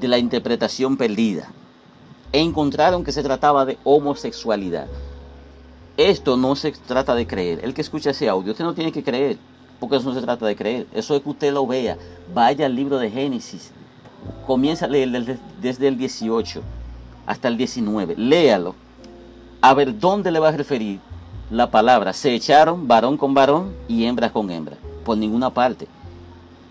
de 0.00 0.08
la 0.08 0.18
interpretación 0.18 0.96
perdida. 0.96 1.50
E 2.32 2.40
encontraron 2.40 3.04
que 3.04 3.12
se 3.12 3.22
trataba 3.22 3.64
de 3.64 3.78
homosexualidad. 3.84 4.86
Esto 5.96 6.36
no 6.36 6.56
se 6.56 6.72
trata 6.72 7.14
de 7.14 7.26
creer. 7.26 7.60
El 7.62 7.74
que 7.74 7.80
escucha 7.80 8.10
ese 8.10 8.28
audio, 8.28 8.52
usted 8.52 8.64
no 8.64 8.74
tiene 8.74 8.90
que 8.90 9.04
creer, 9.04 9.38
porque 9.78 9.96
eso 9.96 10.08
no 10.08 10.14
se 10.14 10.22
trata 10.22 10.44
de 10.44 10.56
creer. 10.56 10.86
Eso 10.92 11.14
es 11.14 11.22
que 11.22 11.28
usted 11.28 11.52
lo 11.52 11.66
vea. 11.66 11.96
Vaya 12.34 12.66
al 12.66 12.74
libro 12.74 12.98
de 12.98 13.10
Génesis. 13.10 13.70
Comienza 14.46 14.86
a 14.86 14.88
leer 14.88 15.38
desde 15.60 15.88
el 15.88 15.96
18 15.96 16.62
hasta 17.26 17.48
el 17.48 17.56
19. 17.56 18.16
Léalo. 18.16 18.74
A 19.60 19.72
ver 19.74 19.98
dónde 19.98 20.30
le 20.30 20.40
va 20.40 20.48
a 20.48 20.52
referir 20.52 20.98
la 21.50 21.70
palabra. 21.70 22.12
Se 22.12 22.34
echaron 22.34 22.88
varón 22.88 23.16
con 23.16 23.32
varón 23.32 23.72
y 23.86 24.04
hembra 24.04 24.32
con 24.32 24.50
hembra. 24.50 24.76
Por 25.04 25.16
ninguna 25.16 25.50
parte. 25.50 25.86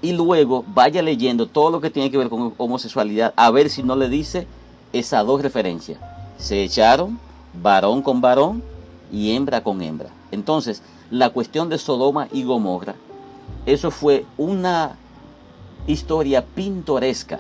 Y 0.04 0.12
luego 0.12 0.64
vaya 0.68 1.02
leyendo 1.02 1.48
todo 1.48 1.72
lo 1.72 1.82
que 1.82 1.90
tiene 1.90 2.12
que 2.12 2.18
ver 2.20 2.30
con 2.30 2.54
homosexualidad. 2.58 3.34
A 3.36 3.50
ver 3.50 3.72
si 3.72 3.82
no 3.82 3.96
le 3.96 4.10
dice 4.10 4.46
esas 4.92 5.26
dos 5.26 5.42
referencias. 5.42 5.98
Se 6.38 6.62
echaron 6.62 7.20
varón 7.62 8.02
con 8.02 8.22
varón 8.22 8.62
y 9.12 9.36
hembra 9.36 9.64
con 9.64 9.82
hembra. 9.82 10.10
Entonces, 10.32 10.84
la 11.10 11.30
cuestión 11.30 11.70
de 11.70 11.78
Sodoma 11.78 12.28
y 12.32 12.44
Gomorra, 12.44 12.96
eso 13.66 13.92
fue 13.92 14.26
una 14.38 14.98
historia 15.88 16.46
pintoresca 16.46 17.40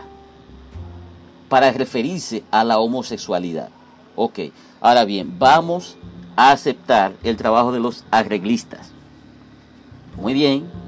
para 1.50 1.72
referirse 1.72 2.44
a 2.50 2.64
la 2.64 2.80
homosexualidad. 2.80 3.70
Ok, 4.16 4.40
ahora 4.80 5.06
bien, 5.06 5.38
vamos 5.38 5.98
a 6.36 6.52
aceptar 6.52 7.14
el 7.24 7.36
trabajo 7.36 7.72
de 7.72 7.80
los 7.80 8.06
arreglistas. 8.10 8.92
Muy 10.16 10.34
bien. 10.34 10.83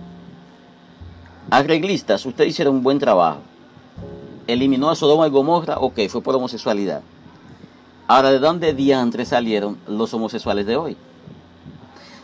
Arreglistas, 1.49 2.25
ustedes 2.25 2.51
hicieron 2.51 2.75
un 2.75 2.83
buen 2.83 2.97
trabajo. 2.97 3.39
Eliminó 4.47 4.89
a 4.89 4.95
Sodoma 4.95 5.27
y 5.27 5.29
Gomorra, 5.29 5.77
ok, 5.77 6.01
fue 6.09 6.21
por 6.21 6.35
homosexualidad. 6.35 7.01
Ahora, 8.07 8.31
¿de 8.31 8.39
dónde 8.39 8.73
diantres 8.73 9.29
salieron 9.29 9.77
los 9.87 10.13
homosexuales 10.13 10.65
de 10.65 10.75
hoy? 10.75 10.97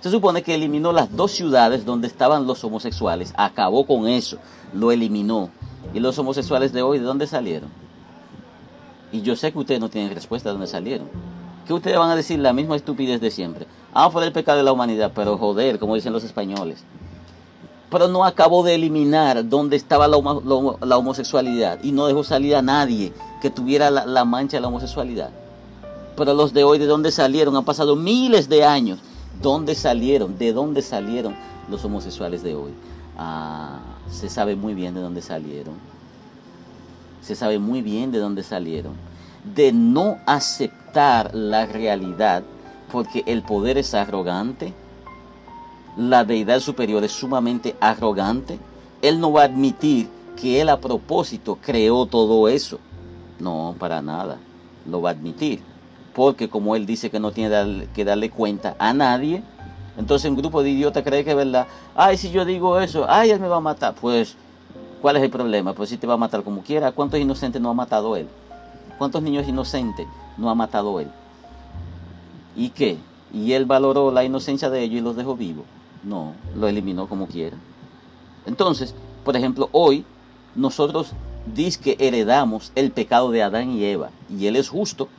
Se 0.02 0.10
supone 0.10 0.42
que 0.42 0.56
eliminó 0.56 0.92
las 0.92 1.16
dos 1.16 1.32
ciudades 1.32 1.86
donde 1.86 2.08
estaban 2.08 2.48
los 2.48 2.64
homosexuales, 2.64 3.34
acabó 3.38 3.86
con 3.86 4.08
eso, 4.08 4.38
lo 4.74 4.92
eliminó. 4.92 5.52
¿Y 5.94 6.00
los 6.00 6.18
homosexuales 6.18 6.74
de 6.74 6.82
hoy 6.82 6.98
de 6.98 7.06
dónde 7.06 7.28
salieron? 7.28 7.70
Y 9.12 9.22
yo 9.22 9.36
sé 9.36 9.52
que 9.52 9.60
ustedes 9.60 9.80
no 9.80 9.90
tienen 9.90 10.14
respuesta 10.14 10.50
de 10.50 10.54
dónde 10.54 10.68
salieron. 10.68 11.08
¿Qué 11.68 11.74
ustedes 11.74 11.98
van 11.98 12.10
a 12.10 12.16
decir 12.16 12.40
la 12.40 12.54
misma 12.54 12.76
estupidez 12.76 13.22
de 13.22 13.30
siempre? 13.30 13.68
Ah, 13.94 14.10
por 14.10 14.24
el 14.24 14.32
pecado 14.32 14.58
de 14.58 14.64
la 14.64 14.72
humanidad, 14.72 15.12
pero 15.14 15.38
joder, 15.38 15.78
como 15.78 15.96
dicen 15.96 16.14
los 16.14 16.24
españoles. 16.24 16.84
Pero 17.92 18.08
no 18.08 18.26
acabó 18.26 18.64
de 18.64 18.74
eliminar 18.74 19.48
dónde 19.48 19.76
estaba 19.76 20.08
la, 20.08 20.18
homosexualidad 20.18 21.84
y 21.84 21.92
no 21.92 22.08
dejó 22.08 22.24
salir 22.24 22.56
a 22.56 22.64
nadie 22.64 23.14
que 23.42 23.52
tuviera 23.52 23.92
la, 23.92 24.06
la 24.08 24.26
mancha 24.26 24.58
de 24.58 24.62
la 24.62 24.70
homosexualidad. 24.70 25.30
Pero 26.16 26.34
los 26.34 26.54
de 26.54 26.64
hoy, 26.64 26.80
¿de 26.80 26.88
dónde 26.88 27.12
salieron? 27.12 27.56
Han 27.56 27.66
pasado 27.66 27.96
miles 27.96 28.50
de 28.50 28.66
años 28.66 29.00
¿Dónde 29.42 29.74
salieron? 29.74 30.38
¿De 30.38 30.54
dónde 30.54 30.82
salieron 30.82 31.36
los 31.70 31.84
homosexuales 31.84 32.44
de 32.44 32.56
hoy? 32.56 32.72
Ah, 33.18 33.80
se 34.10 34.30
sabe 34.30 34.56
muy 34.56 34.74
bien 34.74 34.94
de 34.94 35.02
dónde 35.02 35.22
salieron. 35.22 35.74
Se 37.22 37.36
sabe 37.36 37.58
muy 37.58 37.82
bien 37.82 38.12
de 38.12 38.20
dónde 38.20 38.44
salieron. 38.44 38.94
De 39.56 39.72
no 39.72 40.18
aceptar 40.28 41.34
la 41.34 41.66
realidad 41.66 42.44
porque 42.92 43.24
el 43.26 43.42
poder 43.42 43.78
es 43.78 43.94
arrogante. 43.96 44.74
La 45.98 46.24
deidad 46.24 46.60
superior 46.60 47.04
es 47.04 47.12
sumamente 47.12 47.76
arrogante. 47.80 48.60
Él 49.02 49.20
no 49.20 49.32
va 49.34 49.42
a 49.42 49.46
admitir 49.46 50.10
que 50.40 50.62
él 50.62 50.70
a 50.70 50.80
propósito 50.80 51.58
creó 51.62 52.06
todo 52.06 52.48
eso. 52.48 52.80
No, 53.40 53.76
para 53.78 54.02
nada. 54.02 54.38
Lo 54.86 55.02
va 55.02 55.10
a 55.10 55.14
admitir 55.14 55.72
porque 56.14 56.50
como 56.50 56.76
él 56.76 56.86
dice 56.86 57.10
que 57.10 57.20
no 57.20 57.32
tiene 57.32 57.88
que 57.94 58.06
darle 58.06 58.30
cuenta 58.30 58.76
a 58.80 58.94
nadie, 58.94 59.44
entonces 59.98 60.30
un 60.30 60.38
grupo 60.38 60.64
de 60.64 60.72
idiotas 60.72 61.04
cree 61.04 61.24
que 61.24 61.32
es 61.32 61.36
verdad. 61.36 61.68
Ay, 61.96 62.18
si 62.18 62.32
yo 62.32 62.46
digo 62.46 62.80
eso, 62.80 63.06
ay, 63.08 63.30
él 63.32 63.40
me 63.40 63.48
va 63.48 63.58
a 63.58 63.62
matar. 63.62 63.96
Pues, 63.96 64.36
¿cuál 65.02 65.18
es 65.18 65.24
el 65.24 65.30
problema? 65.30 65.74
Pues 65.74 65.90
si 65.90 65.98
te 65.98 66.08
va 66.08 66.16
a 66.16 66.18
matar 66.18 66.44
como 66.44 66.62
quiera. 66.62 66.92
¿Cuántos 66.92 67.20
inocentes 67.20 67.62
no 67.62 67.70
ha 67.70 67.74
matado 67.74 68.16
él? 68.16 68.28
¿Cuántos 68.98 69.22
niños 69.22 69.48
inocentes 69.48 70.08
no 70.38 70.50
ha 70.50 70.56
matado 70.56 71.00
él? 71.00 71.10
¿Y 72.56 72.70
qué? 72.70 72.98
¿Y 73.34 73.54
él 73.54 73.66
valoró 73.66 74.12
la 74.12 74.24
inocencia 74.24 74.70
de 74.70 74.82
ellos 74.82 75.00
y 75.00 75.02
los 75.02 75.16
dejó 75.16 75.36
vivos? 75.36 75.66
No, 76.04 76.34
lo 76.56 76.68
eliminó 76.68 77.08
como 77.08 77.28
quiera. 77.28 77.58
Entonces, 78.46 78.96
por 79.24 79.36
ejemplo, 79.36 79.70
hoy 79.72 80.06
nosotros 80.56 81.14
que 81.82 81.98
heredamos 82.00 82.72
el 82.76 82.92
pecado 82.92 83.32
de 83.32 83.44
Adán 83.44 83.72
y 83.72 83.84
Eva. 83.84 84.10
Y 84.30 84.48
él 84.48 84.56
es 84.56 84.70
justo 84.70 85.10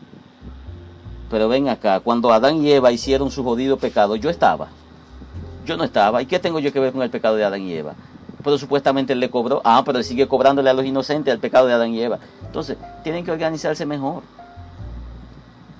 pero 1.33 1.49
ven 1.49 1.71
acá, 1.71 2.01
cuando 2.01 2.31
Adán 2.31 2.63
y 2.63 2.71
Eva 2.71 2.93
hicieron 2.93 3.31
su 3.31 3.43
jodido 3.43 3.79
pecado, 3.79 4.17
yo 4.17 4.29
estaba. 4.29 4.69
Yo 5.65 5.79
no 5.79 5.85
estaba. 5.85 6.21
¿Y 6.21 6.27
qué 6.27 6.39
tengo 6.39 6.59
yo 6.59 6.75
que 6.75 6.79
ver 6.79 6.93
con 6.93 7.01
el 7.01 7.09
pecado 7.09 7.37
de 7.37 7.45
Adán 7.45 7.63
y 7.63 7.73
Eva? 7.73 7.95
Pero 8.45 8.59
supuestamente 8.59 9.15
él 9.15 9.21
le 9.21 9.31
cobró. 9.31 9.63
Ah, 9.65 9.83
pero 9.83 9.97
él 9.97 10.05
sigue 10.05 10.29
cobrándole 10.29 10.69
a 10.69 10.75
los 10.75 10.85
inocentes 10.85 11.33
el 11.33 11.41
pecado 11.41 11.67
de 11.67 11.73
Adán 11.73 11.95
y 11.95 12.03
Eva. 12.03 12.19
Entonces, 12.45 12.77
tienen 13.03 13.25
que 13.25 13.31
organizarse 13.31 13.87
mejor. 13.87 14.25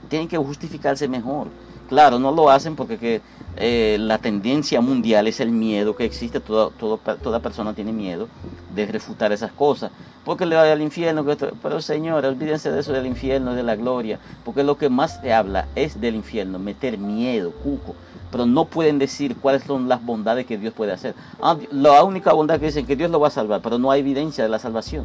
Tienen 0.09 0.27
que 0.27 0.39
justificarse 0.39 1.07
mejor. 1.07 1.49
Claro, 1.87 2.19
no 2.19 2.33
lo 2.33 2.49
hacen 2.49 2.75
porque 2.75 3.21
eh, 3.57 3.97
la 4.01 4.19
tendencia 4.19 4.81
mundial 4.81 5.27
es 5.27 5.41
el 5.41 5.51
miedo 5.51 5.95
que 5.95 6.05
existe. 6.05 6.41
Todo, 6.41 6.71
toda 6.71 7.41
persona 7.41 7.75
tiene 7.75 7.93
miedo 7.93 8.29
de 8.75 8.87
refutar 8.87 9.33
esas 9.33 9.53
cosas. 9.53 9.91
Porque 10.25 10.47
le 10.47 10.57
vaya 10.57 10.73
al 10.73 10.83
infierno. 10.83 11.25
Pero 11.63 11.81
Señor, 11.81 12.25
olvídense 12.25 12.71
de 12.71 12.81
eso 12.81 12.93
del 12.93 13.07
infierno, 13.07 13.55
de 13.55 13.63
la 13.63 13.77
gloria. 13.77 14.19
Porque 14.45 14.63
lo 14.63 14.79
que 14.79 14.89
más 14.89 15.21
se 15.21 15.33
habla 15.33 15.69
es 15.75 16.01
del 16.01 16.15
infierno, 16.15 16.59
meter 16.59 16.99
miedo, 16.99 17.53
cuco. 17.63 17.95
Pero 18.31 18.47
no 18.47 18.65
pueden 18.65 18.99
decir 18.99 19.37
cuáles 19.37 19.65
son 19.65 19.89
las 19.89 20.05
bondades 20.05 20.47
que 20.47 20.57
Dios 20.57 20.73
puede 20.73 20.93
hacer. 20.93 21.15
Ah, 21.41 21.57
la 21.71 22.03
única 22.03 22.33
bondad 22.33 22.59
que 22.59 22.67
dicen 22.67 22.87
que 22.87 22.97
Dios 22.97 23.11
lo 23.11 23.21
va 23.21 23.29
a 23.29 23.31
salvar, 23.31 23.61
pero 23.61 23.79
no 23.79 23.91
hay 23.91 24.01
evidencia 24.01 24.43
de 24.43 24.51
la 24.51 24.59
salvación. 24.59 25.05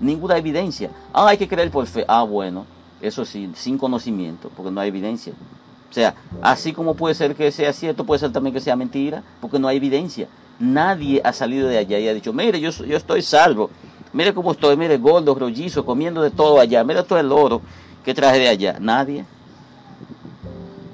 Ninguna 0.00 0.38
evidencia. 0.38 0.90
Ah, 1.12 1.28
hay 1.28 1.36
que 1.36 1.48
creer 1.48 1.70
por 1.70 1.86
fe. 1.86 2.06
Ah, 2.08 2.22
bueno, 2.22 2.64
eso 3.02 3.26
sí, 3.26 3.50
sin 3.54 3.76
conocimiento, 3.76 4.50
porque 4.56 4.70
no 4.70 4.80
hay 4.80 4.88
evidencia. 4.88 5.34
O 5.92 5.94
sea, 5.94 6.14
así 6.40 6.72
como 6.72 6.94
puede 6.94 7.14
ser 7.14 7.34
que 7.34 7.52
sea 7.52 7.70
cierto, 7.74 8.06
puede 8.06 8.18
ser 8.18 8.32
también 8.32 8.54
que 8.54 8.62
sea 8.62 8.74
mentira, 8.76 9.22
porque 9.42 9.58
no 9.58 9.68
hay 9.68 9.76
evidencia. 9.76 10.26
Nadie 10.58 11.20
ha 11.22 11.34
salido 11.34 11.68
de 11.68 11.76
allá 11.76 11.98
y 11.98 12.08
ha 12.08 12.14
dicho, 12.14 12.32
mire, 12.32 12.58
yo, 12.58 12.70
yo 12.70 12.96
estoy 12.96 13.20
salvo. 13.20 13.68
Mire 14.14 14.32
cómo 14.32 14.52
estoy, 14.52 14.74
mire, 14.74 14.96
gordo, 14.96 15.34
rollizo, 15.34 15.84
comiendo 15.84 16.22
de 16.22 16.30
todo 16.30 16.58
allá. 16.60 16.82
Mire 16.82 17.02
todo 17.02 17.18
el 17.20 17.30
oro 17.30 17.60
que 18.06 18.14
traje 18.14 18.38
de 18.38 18.48
allá. 18.48 18.78
Nadie. 18.80 19.26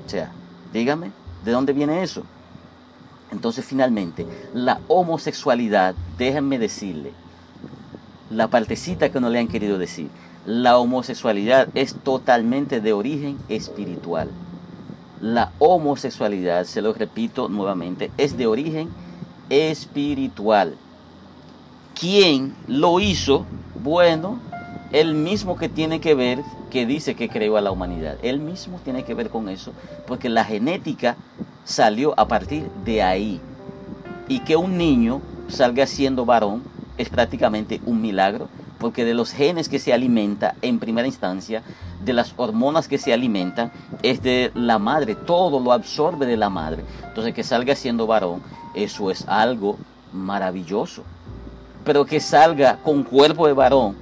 O 0.04 0.10
sea, 0.10 0.32
dígame, 0.72 1.12
¿de 1.44 1.52
dónde 1.52 1.72
viene 1.72 2.02
eso? 2.02 2.24
Entonces, 3.30 3.64
finalmente, 3.64 4.26
la 4.52 4.80
homosexualidad, 4.88 5.94
déjenme 6.18 6.58
decirle, 6.58 7.12
la 8.30 8.48
partecita 8.48 9.10
que 9.10 9.20
no 9.20 9.30
le 9.30 9.38
han 9.38 9.46
querido 9.46 9.78
decir, 9.78 10.08
la 10.44 10.76
homosexualidad 10.76 11.68
es 11.74 11.94
totalmente 11.94 12.80
de 12.80 12.92
origen 12.92 13.38
espiritual. 13.48 14.28
La 15.20 15.52
homosexualidad, 15.58 16.64
se 16.64 16.80
lo 16.80 16.92
repito 16.92 17.48
nuevamente, 17.48 18.10
es 18.18 18.36
de 18.36 18.46
origen 18.46 18.88
espiritual. 19.50 20.76
¿Quién 21.98 22.54
lo 22.68 23.00
hizo? 23.00 23.44
Bueno, 23.82 24.38
el 24.92 25.14
mismo 25.14 25.56
que 25.56 25.68
tiene 25.68 26.00
que 26.00 26.14
ver, 26.14 26.40
que 26.70 26.86
dice 26.86 27.16
que 27.16 27.28
creó 27.28 27.56
a 27.56 27.60
la 27.60 27.72
humanidad. 27.72 28.16
Él 28.22 28.38
mismo 28.38 28.78
tiene 28.84 29.02
que 29.04 29.14
ver 29.14 29.30
con 29.30 29.48
eso, 29.48 29.72
porque 30.06 30.28
la 30.28 30.44
genética 30.44 31.16
salió 31.64 32.14
a 32.16 32.28
partir 32.28 32.70
de 32.84 33.02
ahí. 33.02 33.40
Y 34.28 34.40
que 34.40 34.56
un 34.56 34.78
niño 34.78 35.20
salga 35.48 35.86
siendo 35.86 36.24
varón 36.24 36.62
es 36.96 37.08
prácticamente 37.08 37.80
un 37.86 38.00
milagro, 38.00 38.48
porque 38.78 39.04
de 39.04 39.14
los 39.14 39.32
genes 39.32 39.68
que 39.68 39.78
se 39.78 39.92
alimenta 39.92 40.54
en 40.62 40.78
primera 40.78 41.06
instancia, 41.06 41.62
de 42.04 42.12
las 42.12 42.32
hormonas 42.36 42.88
que 42.88 42.98
se 42.98 43.12
alimentan, 43.12 43.72
es 44.02 44.22
de 44.22 44.52
la 44.54 44.78
madre, 44.78 45.14
todo 45.14 45.60
lo 45.60 45.72
absorbe 45.72 46.26
de 46.26 46.36
la 46.36 46.48
madre. 46.48 46.84
Entonces 47.04 47.34
que 47.34 47.42
salga 47.42 47.74
siendo 47.74 48.06
varón, 48.06 48.42
eso 48.74 49.10
es 49.10 49.26
algo 49.28 49.78
maravilloso. 50.12 51.02
Pero 51.84 52.04
que 52.04 52.20
salga 52.20 52.78
con 52.84 53.02
cuerpo 53.02 53.46
de 53.46 53.52
varón 53.52 53.96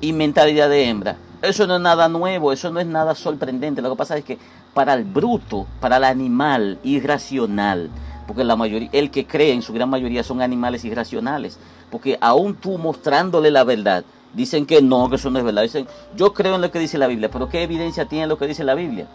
y 0.00 0.12
mentalidad 0.12 0.68
de 0.68 0.88
hembra, 0.88 1.16
eso 1.40 1.66
no 1.66 1.76
es 1.76 1.82
nada 1.82 2.08
nuevo, 2.08 2.52
eso 2.52 2.70
no 2.70 2.80
es 2.80 2.86
nada 2.86 3.14
sorprendente. 3.14 3.82
Lo 3.82 3.90
que 3.90 3.96
pasa 3.96 4.16
es 4.16 4.24
que 4.24 4.38
para 4.72 4.94
el 4.94 5.04
bruto, 5.04 5.66
para 5.80 5.98
el 5.98 6.04
animal 6.04 6.78
irracional, 6.82 7.90
porque 8.26 8.44
la 8.44 8.56
mayoría, 8.56 8.88
el 8.92 9.10
que 9.10 9.26
cree 9.26 9.52
en 9.52 9.62
su 9.62 9.72
gran 9.72 9.88
mayoría 9.90 10.24
son 10.24 10.40
animales 10.40 10.84
irracionales, 10.84 11.58
porque 11.94 12.18
aún 12.20 12.56
tú 12.56 12.76
mostrándole 12.76 13.52
la 13.52 13.62
verdad, 13.62 14.04
dicen 14.32 14.66
que 14.66 14.82
no, 14.82 15.08
que 15.08 15.14
eso 15.14 15.30
no 15.30 15.38
es 15.38 15.44
verdad, 15.44 15.62
dicen, 15.62 15.86
yo 16.16 16.34
creo 16.34 16.56
en 16.56 16.60
lo 16.60 16.72
que 16.72 16.80
dice 16.80 16.98
la 16.98 17.06
Biblia, 17.06 17.30
pero 17.30 17.48
¿qué 17.48 17.62
evidencia 17.62 18.06
tiene 18.06 18.26
lo 18.26 18.36
que 18.36 18.48
dice 18.48 18.64
la 18.64 18.74
Biblia? 18.74 19.06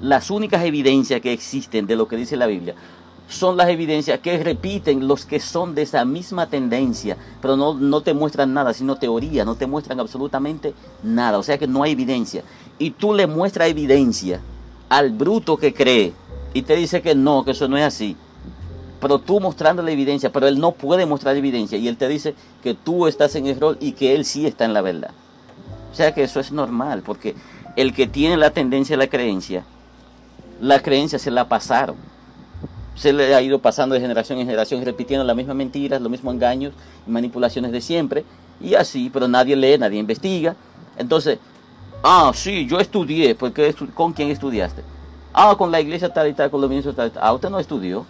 Las 0.00 0.28
únicas 0.28 0.64
evidencias 0.64 1.20
que 1.20 1.32
existen 1.32 1.86
de 1.86 1.94
lo 1.94 2.08
que 2.08 2.16
dice 2.16 2.36
la 2.36 2.46
Biblia 2.46 2.74
son 3.28 3.56
las 3.56 3.68
evidencias 3.68 4.18
que 4.18 4.42
repiten 4.42 5.06
los 5.06 5.24
que 5.24 5.38
son 5.38 5.76
de 5.76 5.82
esa 5.82 6.04
misma 6.04 6.48
tendencia, 6.48 7.16
pero 7.40 7.56
no, 7.56 7.74
no 7.74 8.00
te 8.00 8.12
muestran 8.12 8.52
nada, 8.52 8.74
sino 8.74 8.96
teoría, 8.96 9.44
no 9.44 9.54
te 9.54 9.68
muestran 9.68 10.00
absolutamente 10.00 10.74
nada, 11.04 11.38
o 11.38 11.44
sea 11.44 11.58
que 11.58 11.68
no 11.68 11.84
hay 11.84 11.92
evidencia. 11.92 12.42
Y 12.76 12.90
tú 12.90 13.14
le 13.14 13.28
muestras 13.28 13.68
evidencia 13.68 14.40
al 14.88 15.12
bruto 15.12 15.56
que 15.56 15.72
cree 15.72 16.12
y 16.54 16.62
te 16.62 16.74
dice 16.74 17.02
que 17.02 17.14
no, 17.14 17.44
que 17.44 17.52
eso 17.52 17.68
no 17.68 17.76
es 17.76 17.84
así 17.84 18.16
pero 19.00 19.18
tú 19.18 19.40
mostrando 19.40 19.82
la 19.82 19.90
evidencia, 19.90 20.30
pero 20.30 20.46
él 20.46 20.58
no 20.58 20.72
puede 20.72 21.06
mostrar 21.06 21.36
evidencia 21.36 21.78
y 21.78 21.88
él 21.88 21.96
te 21.96 22.08
dice 22.08 22.34
que 22.62 22.74
tú 22.74 23.06
estás 23.06 23.34
en 23.34 23.46
error 23.46 23.78
y 23.80 23.92
que 23.92 24.14
él 24.14 24.24
sí 24.24 24.46
está 24.46 24.64
en 24.64 24.74
la 24.74 24.82
verdad. 24.82 25.10
O 25.90 25.94
sea 25.94 26.12
que 26.12 26.22
eso 26.22 26.38
es 26.38 26.52
normal, 26.52 27.02
porque 27.04 27.34
el 27.76 27.94
que 27.94 28.06
tiene 28.06 28.36
la 28.36 28.50
tendencia 28.50 28.96
a 28.96 28.98
la 28.98 29.08
creencia, 29.08 29.64
la 30.60 30.80
creencia 30.80 31.18
se 31.18 31.30
la 31.30 31.48
pasaron. 31.48 31.96
Se 32.94 33.12
le 33.12 33.34
ha 33.34 33.40
ido 33.40 33.60
pasando 33.60 33.94
de 33.94 34.00
generación 34.00 34.38
en 34.38 34.46
generación, 34.46 34.84
repitiendo 34.84 35.24
las 35.24 35.34
mismas 35.34 35.56
mentiras, 35.56 36.00
los 36.00 36.10
mismos 36.10 36.34
engaños 36.34 36.74
y 37.06 37.10
manipulaciones 37.10 37.72
de 37.72 37.80
siempre, 37.80 38.24
y 38.60 38.74
así, 38.74 39.08
pero 39.10 39.26
nadie 39.26 39.56
lee, 39.56 39.78
nadie 39.78 39.98
investiga. 39.98 40.54
Entonces, 40.98 41.38
ah, 42.02 42.30
sí, 42.34 42.66
yo 42.66 42.78
estudié, 42.78 43.34
porque 43.34 43.74
¿con 43.94 44.12
quién 44.12 44.28
estudiaste? 44.28 44.82
Ah, 45.32 45.54
con 45.56 45.70
la 45.70 45.80
iglesia 45.80 46.12
tal 46.12 46.28
y 46.28 46.34
tal, 46.34 46.50
con 46.50 46.60
los 46.60 46.68
ministros 46.68 46.94
tal 46.94 47.08
y 47.08 47.10
tal. 47.12 47.22
Ah, 47.24 47.32
usted 47.32 47.48
no 47.48 47.58
estudió. 47.58 48.04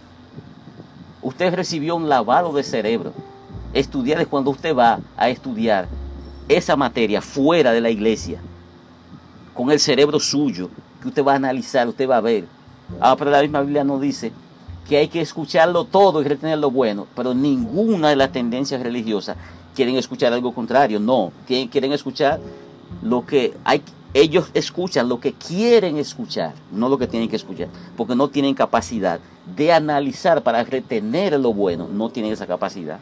Usted 1.21 1.53
recibió 1.53 1.95
un 1.95 2.09
lavado 2.09 2.51
de 2.53 2.63
cerebro. 2.63 3.13
Estudiar 3.73 4.21
es 4.21 4.27
cuando 4.27 4.51
usted 4.51 4.75
va 4.75 4.99
a 5.15 5.29
estudiar 5.29 5.87
esa 6.49 6.75
materia 6.75 7.21
fuera 7.21 7.71
de 7.71 7.81
la 7.81 7.89
iglesia, 7.89 8.41
con 9.53 9.71
el 9.71 9.79
cerebro 9.79 10.19
suyo, 10.19 10.69
que 11.01 11.07
usted 11.07 11.23
va 11.23 11.33
a 11.33 11.35
analizar, 11.35 11.87
usted 11.87 12.09
va 12.09 12.17
a 12.17 12.21
ver. 12.21 12.45
Ah, 12.99 13.15
pero 13.17 13.31
la 13.31 13.41
misma 13.41 13.61
Biblia 13.61 13.83
no 13.83 13.99
dice 13.99 14.31
que 14.87 14.97
hay 14.97 15.07
que 15.07 15.21
escucharlo 15.21 15.85
todo 15.85 16.21
y 16.21 16.25
retener 16.25 16.57
lo 16.57 16.71
bueno, 16.71 17.07
pero 17.15 17.33
ninguna 17.33 18.09
de 18.09 18.15
las 18.15 18.31
tendencias 18.31 18.81
religiosas 18.81 19.37
quieren 19.75 19.95
escuchar 19.95 20.33
algo 20.33 20.53
contrario, 20.53 20.99
no, 20.99 21.31
quieren 21.47 21.93
escuchar 21.93 22.39
lo 23.01 23.25
que 23.25 23.53
hay, 23.63 23.81
ellos 24.13 24.49
escuchan 24.53 25.07
lo 25.07 25.19
que 25.19 25.33
quieren 25.33 25.97
escuchar, 25.97 26.53
no 26.71 26.89
lo 26.89 26.97
que 26.97 27.07
tienen 27.07 27.29
que 27.29 27.37
escuchar, 27.37 27.69
porque 27.95 28.15
no 28.15 28.27
tienen 28.27 28.53
capacidad 28.53 29.19
de 29.55 29.73
analizar 29.73 30.43
para 30.43 30.63
retener 30.63 31.39
lo 31.39 31.53
bueno, 31.53 31.87
no 31.91 32.09
tienen 32.09 32.31
esa 32.31 32.47
capacidad 32.47 32.99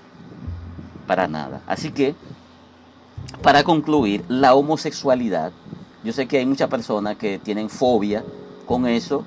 para 1.08 1.28
nada. 1.28 1.62
Así 1.66 1.92
que, 1.92 2.16
para 3.42 3.64
concluir, 3.64 4.24
la 4.28 4.54
homosexualidad, 4.54 5.52
yo 6.04 6.14
sé 6.14 6.28
que 6.28 6.38
hay 6.38 6.46
muchas 6.46 6.70
personas 6.70 7.18
que 7.18 7.40
tienen 7.40 7.70
fobia 7.70 8.24
con 8.66 8.86
eso, 8.88 9.26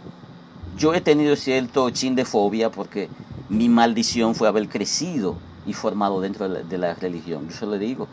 yo 0.76 0.94
he 0.94 1.00
tenido 1.00 1.36
cierto 1.36 1.90
chin 1.90 2.14
de 2.14 2.24
fobia 2.24 2.70
porque 2.70 3.08
mi 3.48 3.68
maldición 3.68 4.34
fue 4.34 4.48
haber 4.48 4.68
crecido 4.68 5.36
y 5.66 5.74
formado 5.74 6.20
dentro 6.20 6.48
de 6.48 6.78
la, 6.78 6.94
religión. 6.94 7.48
Yo 7.48 7.56
se 7.56 7.66
lo 7.66 7.78
digo, 7.78 8.08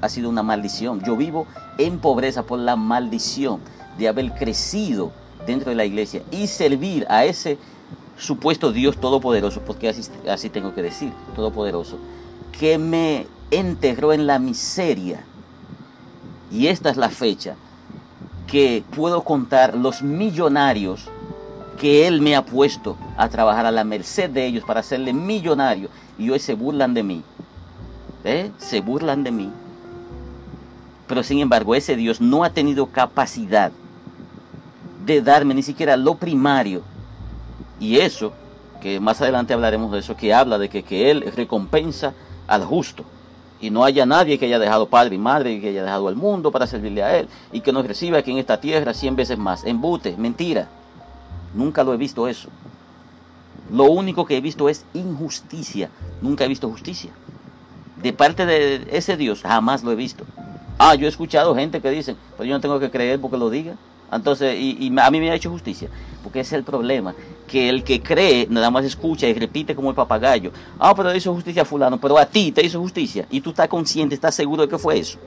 ha 0.00 0.08
sido 0.08 0.28
una 0.28 0.42
maldición. 0.42 1.02
Yo 1.04 1.16
vivo 1.16 1.46
en 1.78 1.98
pobreza 1.98 2.44
por 2.44 2.58
la 2.58 2.76
maldición 2.76 3.60
de 3.98 4.08
haber 4.08 4.32
crecido 4.32 5.12
dentro 5.46 5.70
de 5.70 5.76
la 5.76 5.84
iglesia 5.84 6.22
y 6.30 6.46
servir 6.46 7.06
a 7.08 7.24
ese 7.24 7.58
supuesto 8.20 8.72
Dios 8.72 8.98
todopoderoso, 8.98 9.60
porque 9.62 9.88
así, 9.88 10.50
tengo 10.50 10.74
que 10.74 10.82
decir, 10.82 11.12
todopoderoso, 11.34 11.98
que 12.58 12.78
me 12.78 13.26
enterró 13.50 14.12
en 14.12 14.26
la 14.26 14.38
miseria. 14.38 15.24
Y 16.50 16.66
esta 16.66 16.90
es 16.90 16.96
la 16.96 17.10
fecha 17.10 17.56
que 18.46 18.82
puedo 18.94 19.22
contar 19.22 19.76
los 19.76 20.02
millonarios 20.02 21.08
que 21.78 22.06
Él 22.06 22.20
me 22.20 22.36
ha 22.36 22.44
puesto 22.44 22.96
a 23.16 23.28
trabajar 23.28 23.64
a 23.64 23.70
la 23.70 23.84
merced 23.84 24.28
de 24.28 24.44
ellos 24.44 24.64
para 24.64 24.80
hacerle 24.80 25.12
millonario 25.12 25.88
y 26.18 26.28
hoy 26.28 26.38
se 26.38 26.54
burlan 26.54 26.92
de 26.92 27.02
mí. 27.02 27.22
¿Eh? 28.24 28.50
Se 28.58 28.80
burlan 28.80 29.24
de 29.24 29.30
mí. 29.30 29.50
Pero 31.06 31.22
sin 31.22 31.38
embargo, 31.38 31.74
ese 31.74 31.96
Dios 31.96 32.20
no 32.20 32.44
ha 32.44 32.50
tenido 32.50 32.86
capacidad 32.86 33.72
de 35.06 35.22
darme 35.22 35.54
ni 35.54 35.62
siquiera 35.62 35.96
lo 35.96 36.16
primario. 36.16 36.82
Y 37.80 37.98
eso, 37.98 38.32
que 38.80 39.00
más 39.00 39.20
adelante 39.20 39.54
hablaremos 39.54 39.90
de 39.90 39.98
eso, 39.98 40.16
que 40.16 40.32
habla 40.32 40.58
de 40.58 40.68
que, 40.68 40.84
que 40.84 41.10
Él 41.10 41.32
recompensa 41.34 42.12
al 42.46 42.64
justo. 42.64 43.04
Y 43.60 43.70
no 43.70 43.84
haya 43.84 44.06
nadie 44.06 44.38
que 44.38 44.46
haya 44.46 44.58
dejado 44.58 44.88
padre 44.88 45.16
y 45.16 45.18
madre 45.18 45.52
y 45.52 45.60
que 45.60 45.68
haya 45.68 45.82
dejado 45.82 46.08
al 46.08 46.16
mundo 46.16 46.50
para 46.52 46.66
servirle 46.66 47.02
a 47.02 47.18
Él. 47.18 47.28
Y 47.52 47.60
que 47.60 47.72
nos 47.72 47.86
reciba 47.86 48.18
aquí 48.18 48.30
en 48.30 48.38
esta 48.38 48.60
tierra 48.60 48.94
cien 48.94 49.16
veces 49.16 49.36
más. 49.36 49.64
Embute, 49.64 50.14
mentira. 50.16 50.68
Nunca 51.54 51.82
lo 51.82 51.92
he 51.92 51.96
visto 51.96 52.28
eso. 52.28 52.48
Lo 53.72 53.84
único 53.84 54.24
que 54.24 54.36
he 54.36 54.40
visto 54.40 54.68
es 54.68 54.84
injusticia. 54.94 55.90
Nunca 56.20 56.44
he 56.44 56.48
visto 56.48 56.68
justicia. 56.68 57.10
De 58.02 58.12
parte 58.12 58.46
de 58.46 58.86
ese 58.92 59.16
Dios, 59.16 59.42
jamás 59.42 59.84
lo 59.84 59.92
he 59.92 59.96
visto. 59.96 60.24
Ah, 60.78 60.94
yo 60.94 61.06
he 61.06 61.08
escuchado 61.08 61.54
gente 61.54 61.80
que 61.80 61.90
dicen, 61.90 62.16
pero 62.36 62.48
yo 62.48 62.54
no 62.54 62.60
tengo 62.60 62.80
que 62.80 62.90
creer 62.90 63.20
porque 63.20 63.36
lo 63.36 63.50
diga. 63.50 63.74
Entonces, 64.10 64.56
y, 64.58 64.92
a 64.98 65.10
mí 65.10 65.20
me 65.20 65.30
ha 65.30 65.34
hecho 65.34 65.50
justicia. 65.50 65.88
Porque 66.22 66.40
ese 66.40 66.54
es 66.54 66.58
el 66.58 66.64
problema. 66.64 67.14
Que 67.50 67.68
el 67.68 67.82
que 67.82 68.00
cree 68.00 68.46
nada 68.48 68.70
más 68.70 68.84
escucha 68.84 69.26
y 69.26 69.34
repite 69.34 69.74
como 69.74 69.90
el 69.90 69.96
papagayo. 69.96 70.52
Ah, 70.78 70.94
pero 70.94 71.12
hizo 71.12 71.34
justicia 71.34 71.62
a 71.62 71.64
fulano, 71.64 71.98
pero 71.98 72.16
a 72.16 72.24
ti 72.24 72.52
te 72.52 72.64
hizo 72.64 72.78
justicia. 72.78 73.26
Y 73.28 73.40
tú 73.40 73.50
estás 73.50 73.66
consciente, 73.66 74.14
estás 74.14 74.36
seguro 74.36 74.62
de 74.62 74.68
que 74.68 74.78
fue 74.78 75.00
eso. 75.00 75.18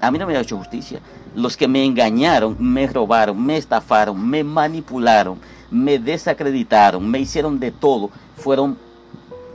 A 0.00 0.10
mí 0.12 0.18
no 0.18 0.26
me 0.26 0.36
ha 0.36 0.40
hecho 0.40 0.56
justicia. 0.56 1.00
Los 1.34 1.56
que 1.56 1.66
me 1.66 1.84
engañaron, 1.84 2.56
me 2.60 2.86
robaron, 2.86 3.44
me 3.44 3.56
estafaron, 3.56 4.24
me 4.24 4.44
manipularon, 4.44 5.38
me 5.68 5.98
desacreditaron, 5.98 7.10
me 7.10 7.18
hicieron 7.18 7.58
de 7.58 7.72
todo, 7.72 8.10
fueron 8.36 8.78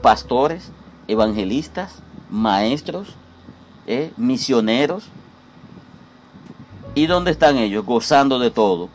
pastores, 0.02 0.70
evangelistas, 1.08 2.02
maestros, 2.30 3.14
¿eh? 3.86 4.12
misioneros. 4.18 5.04
¿Y 6.94 7.06
dónde 7.06 7.30
están 7.30 7.56
ellos? 7.56 7.86
Gozando 7.86 8.38
de 8.38 8.50
todo. 8.50 8.90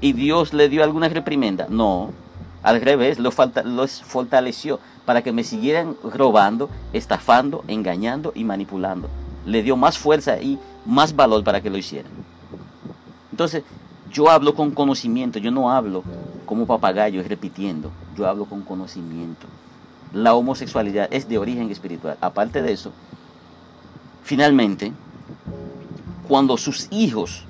¿Y 0.00 0.12
Dios 0.12 0.52
le 0.52 0.68
dio 0.68 0.84
alguna 0.84 1.08
reprimenda? 1.08 1.66
No, 1.68 2.12
al 2.62 2.80
revés, 2.80 3.18
los, 3.18 3.34
los 3.64 4.02
fortaleció 4.02 4.78
para 5.04 5.22
que 5.22 5.32
me 5.32 5.44
siguieran 5.44 5.96
robando, 6.02 6.68
estafando, 6.92 7.64
engañando 7.66 8.32
y 8.34 8.44
manipulando. 8.44 9.08
Le 9.46 9.62
dio 9.62 9.76
más 9.76 9.98
fuerza 9.98 10.40
y 10.40 10.58
más 10.84 11.16
valor 11.16 11.42
para 11.44 11.60
que 11.60 11.70
lo 11.70 11.78
hicieran. 11.78 12.12
Entonces, 13.30 13.62
yo 14.12 14.30
hablo 14.30 14.54
con 14.54 14.70
conocimiento, 14.70 15.38
yo 15.38 15.50
no 15.50 15.70
hablo 15.70 16.02
como 16.44 16.66
papagayo 16.66 17.22
repitiendo, 17.22 17.90
yo 18.16 18.26
hablo 18.26 18.44
con 18.44 18.62
conocimiento. 18.62 19.46
La 20.12 20.34
homosexualidad 20.34 21.08
es 21.10 21.28
de 21.28 21.38
origen 21.38 21.70
espiritual. 21.70 22.16
Aparte 22.20 22.62
de 22.62 22.72
eso, 22.72 22.92
finalmente, 24.22 24.92
cuando 26.26 26.56
sus 26.56 26.88
hijos 26.90 27.44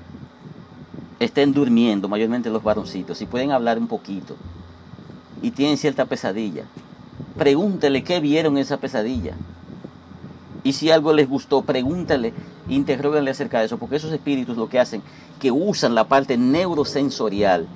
estén 1.20 1.52
durmiendo, 1.52 2.08
mayormente 2.08 2.50
los 2.50 2.62
varoncitos, 2.62 3.20
y 3.22 3.26
pueden 3.26 3.52
hablar 3.52 3.78
un 3.78 3.88
poquito, 3.88 4.36
y 5.42 5.50
tienen 5.50 5.76
cierta 5.76 6.04
pesadilla, 6.04 6.64
pregúntele 7.36 8.02
qué 8.04 8.20
vieron 8.20 8.56
en 8.56 8.62
esa 8.62 8.78
pesadilla. 8.78 9.34
Y 10.64 10.72
si 10.72 10.90
algo 10.90 11.12
les 11.12 11.28
gustó, 11.28 11.62
pregúntale, 11.62 12.34
interroguenle 12.68 13.30
acerca 13.30 13.60
de 13.60 13.66
eso, 13.66 13.78
porque 13.78 13.96
esos 13.96 14.12
espíritus 14.12 14.56
lo 14.56 14.68
que 14.68 14.80
hacen, 14.80 15.02
que 15.40 15.50
usan 15.50 15.94
la 15.94 16.08
parte 16.08 16.36
neurosensorial. 16.36 17.66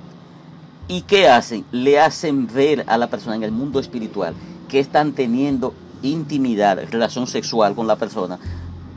¿Y 0.87 1.01
qué 1.03 1.29
hacen? 1.29 1.65
Le 1.71 1.99
hacen 1.99 2.47
ver 2.47 2.83
a 2.87 2.97
la 2.97 3.07
persona 3.07 3.35
en 3.35 3.43
el 3.43 3.51
mundo 3.51 3.79
espiritual 3.79 4.35
que 4.67 4.79
están 4.79 5.13
teniendo 5.13 5.73
intimidad, 6.01 6.77
relación 6.91 7.25
sexual 7.25 7.73
con 7.73 7.87
la 7.87 7.95
persona 7.95 8.37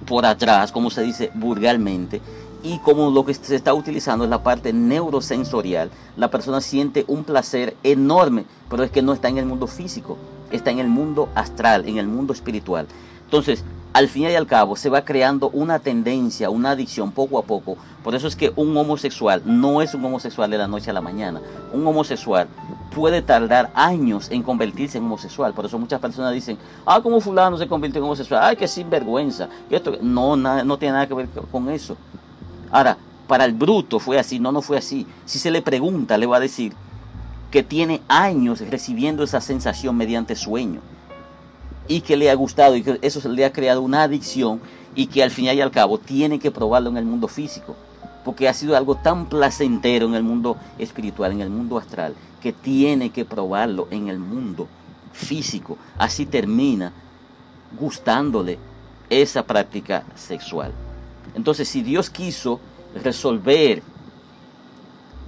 por 0.07 0.25
atrás, 0.25 0.73
como 0.73 0.91
se 0.91 1.03
dice 1.03 1.31
vulgarmente, 1.35 2.21
y 2.67 2.81
como 2.81 3.11
lo 3.11 3.25
que 3.25 3.33
se 3.33 3.55
está 3.55 3.73
utilizando 3.75 4.25
es 4.25 4.31
la 4.31 4.43
parte 4.43 4.73
neurosensorial, 4.73 5.89
la 6.17 6.31
persona 6.31 6.61
siente 6.61 7.05
un 7.07 7.23
placer 7.23 7.77
enorme, 7.85 8.45
pero 8.69 8.83
es 8.83 8.91
que 8.91 9.03
no 9.03 9.13
está 9.13 9.29
en 9.29 9.39
el 9.39 9.47
mundo 9.47 9.69
físico, 9.69 10.19
está 10.51 10.73
en 10.73 10.81
el 10.81 10.89
mundo 10.89 11.29
astral, 11.37 11.89
en 11.89 11.99
el 11.99 12.09
mundo 12.09 12.33
espiritual. 12.33 12.89
Entonces, 13.23 13.63
al 13.93 14.09
fin 14.09 14.25
y 14.25 14.35
al 14.35 14.49
cabo 14.49 14.75
se 14.75 14.91
va 14.91 15.05
creando 15.05 15.49
una 15.51 15.79
tendencia, 15.79 16.51
una 16.51 16.71
adicción 16.71 17.13
poco 17.13 17.39
a 17.39 17.43
poco. 17.43 17.77
Por 18.03 18.17
eso 18.17 18.27
es 18.27 18.35
que 18.35 18.53
un 18.57 18.77
homosexual 18.77 19.43
no 19.45 19.81
es 19.81 19.95
un 19.95 20.05
homosexual 20.05 20.51
de 20.51 20.59
la 20.59 20.67
noche 20.67 20.91
a 20.91 20.93
la 20.93 21.01
mañana. 21.01 21.41
Un 21.73 21.87
homosexual 21.87 22.49
puede 22.93 23.23
tardar 23.23 23.71
años 23.75 24.29
en 24.33 24.43
convertirse 24.43 24.99
en 24.99 25.05
homosexual. 25.05 25.55
Por 25.55 25.67
eso 25.67 25.79
muchas 25.79 26.01
personas 26.01 26.35
dicen, 26.35 26.59
ah, 26.85 27.01
como 27.01 27.21
fulano 27.21 27.57
se 27.59 27.69
convirtió 27.69 28.01
en 28.01 28.07
homosexual, 28.07 28.41
ay, 28.43 28.57
que 28.57 28.67
sinvergüenza. 28.67 29.49
esto, 29.71 29.93
no, 30.03 30.37
no 30.37 30.79
tiene 30.79 30.95
nada 30.95 31.07
que 31.07 31.15
ver 31.15 31.29
con 31.53 31.71
eso. 31.71 31.97
Ahora, 32.71 32.97
para 33.27 33.45
el 33.45 33.53
bruto 33.53 33.99
fue 33.99 34.19
así, 34.19 34.39
no, 34.39 34.53
no 34.53 34.63
fue 34.63 34.79
así. 34.79 35.07
Si 35.25 35.39
se 35.39 35.51
le 35.51 35.63
pregunta, 35.63 36.19
le 36.19 36.27
va 36.27 36.37
a 36.37 36.41
decir 36.41 36.73
que 37.51 37.63
tiene 37.63 38.03
años 38.09 38.61
recibiendo 38.61 39.23
esa 39.23 39.41
sensación 39.41 39.97
mediante 39.97 40.37
sueño 40.37 40.81
y 41.89 42.01
que 42.01 42.17
le 42.17 42.31
ha 42.31 42.35
gustado 42.35 42.77
y 42.77 42.83
que 42.83 42.99
eso 43.03 43.27
le 43.29 43.45
ha 43.45 43.53
creado 43.53 43.83
una 43.83 44.03
adicción 44.03 44.61
y 44.95 45.07
que 45.07 45.23
al 45.23 45.31
fin 45.31 45.47
y 45.47 45.61
al 45.61 45.71
cabo 45.71 45.99
tiene 45.99 46.39
que 46.39 46.51
probarlo 46.51 46.91
en 46.91 46.97
el 46.97 47.05
mundo 47.05 47.29
físico, 47.29 47.77
porque 48.25 48.49
ha 48.49 48.55
sido 48.55 48.77
algo 48.77 48.97
tan 48.97 49.27
placentero 49.27 50.07
en 50.07 50.15
el 50.15 50.23
mundo 50.23 50.57
espiritual, 50.79 51.33
en 51.33 51.43
el 51.43 51.51
mundo 51.51 51.79
astral, 51.79 52.15
que 52.41 52.53
tiene 52.53 53.11
que 53.11 53.25
probarlo 53.25 53.89
en 53.91 54.09
el 54.09 54.19
mundo 54.19 54.69
físico. 55.13 55.77
Así 55.99 56.27
termina 56.27 56.93
gustándole 57.79 58.59
esa 59.11 59.45
práctica 59.45 60.05
sexual. 60.15 60.73
Entonces, 61.37 61.69
si 61.69 61.83
Dios 61.83 62.11
quiso 62.11 62.59
resolver 63.05 63.85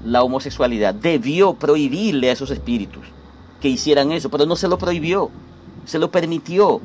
la 0.04 0.24
homosexualidad, 0.24 0.94
debió 0.94 1.54
prohibirle 1.54 2.30
a 2.30 2.32
esos 2.32 2.50
espíritus 2.50 3.06
que 3.60 3.68
hicieran 3.68 4.10
eso, 4.10 4.28
pero 4.28 4.46
no 4.46 4.56
se 4.56 4.66
lo 4.66 4.78
prohibió 4.78 5.30
se 5.88 5.98
lo 5.98 6.10
permitió. 6.10 6.80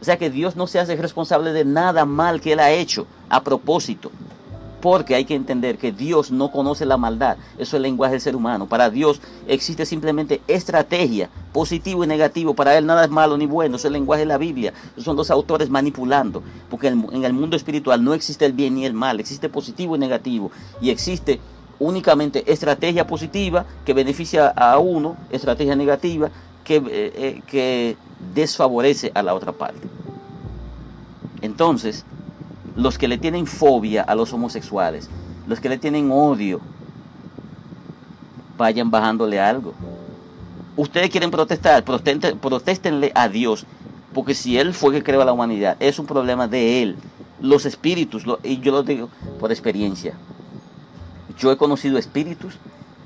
O 0.00 0.04
sea 0.04 0.16
que 0.16 0.30
Dios 0.30 0.56
no 0.56 0.66
se 0.66 0.78
hace 0.78 0.96
responsable 0.96 1.52
de 1.52 1.64
nada 1.64 2.04
mal 2.04 2.40
que 2.40 2.52
Él 2.52 2.60
ha 2.60 2.70
hecho 2.72 3.06
a 3.28 3.42
propósito. 3.42 4.10
Porque 4.84 5.14
hay 5.14 5.24
que 5.24 5.34
entender 5.34 5.78
que 5.78 5.92
Dios 5.92 6.30
no 6.30 6.52
conoce 6.52 6.84
la 6.84 6.98
maldad. 6.98 7.38
Eso 7.54 7.62
es 7.62 7.72
el 7.72 7.82
lenguaje 7.84 8.12
del 8.12 8.20
ser 8.20 8.36
humano. 8.36 8.66
Para 8.66 8.90
Dios 8.90 9.18
existe 9.48 9.86
simplemente 9.86 10.42
estrategia, 10.46 11.30
positivo 11.54 12.04
y 12.04 12.06
negativo. 12.06 12.52
Para 12.52 12.76
Él 12.76 12.84
nada 12.84 13.04
es 13.04 13.10
malo 13.10 13.38
ni 13.38 13.46
bueno. 13.46 13.76
Eso 13.76 13.86
es 13.86 13.88
el 13.88 13.94
lenguaje 13.94 14.24
de 14.24 14.26
la 14.26 14.36
Biblia. 14.36 14.74
son 14.98 15.16
los 15.16 15.30
autores 15.30 15.70
manipulando. 15.70 16.42
Porque 16.68 16.88
en 16.88 17.24
el 17.24 17.32
mundo 17.32 17.56
espiritual 17.56 18.04
no 18.04 18.12
existe 18.12 18.44
el 18.44 18.52
bien 18.52 18.74
ni 18.74 18.84
el 18.84 18.92
mal. 18.92 19.20
Existe 19.20 19.48
positivo 19.48 19.96
y 19.96 19.98
negativo. 19.98 20.50
Y 20.82 20.90
existe 20.90 21.40
únicamente 21.78 22.52
estrategia 22.52 23.06
positiva 23.06 23.64
que 23.86 23.94
beneficia 23.94 24.48
a 24.48 24.78
uno, 24.78 25.16
estrategia 25.30 25.76
negativa 25.76 26.28
que, 26.62 26.76
eh, 26.76 26.82
eh, 26.90 27.42
que 27.46 27.96
desfavorece 28.34 29.12
a 29.14 29.22
la 29.22 29.32
otra 29.32 29.52
parte. 29.52 29.88
Entonces, 31.40 32.04
los 32.76 32.98
que 32.98 33.08
le 33.08 33.18
tienen 33.18 33.46
fobia 33.46 34.02
a 34.02 34.14
los 34.14 34.32
homosexuales, 34.32 35.08
los 35.46 35.60
que 35.60 35.68
le 35.68 35.78
tienen 35.78 36.10
odio, 36.10 36.60
vayan 38.56 38.90
bajándole 38.90 39.40
algo. 39.40 39.74
Ustedes 40.76 41.10
quieren 41.10 41.30
protestar, 41.30 41.84
protéstenle 41.84 43.12
a 43.14 43.28
Dios, 43.28 43.64
porque 44.12 44.34
si 44.34 44.58
Él 44.58 44.74
fue 44.74 44.92
que 44.92 45.02
creó 45.02 45.22
a 45.22 45.24
la 45.24 45.32
humanidad, 45.32 45.76
es 45.80 45.98
un 45.98 46.06
problema 46.06 46.48
de 46.48 46.82
Él. 46.82 46.96
Los 47.40 47.66
espíritus, 47.66 48.24
y 48.42 48.58
yo 48.60 48.72
lo 48.72 48.82
digo 48.82 49.08
por 49.38 49.52
experiencia, 49.52 50.14
yo 51.38 51.52
he 51.52 51.56
conocido 51.56 51.98
espíritus 51.98 52.54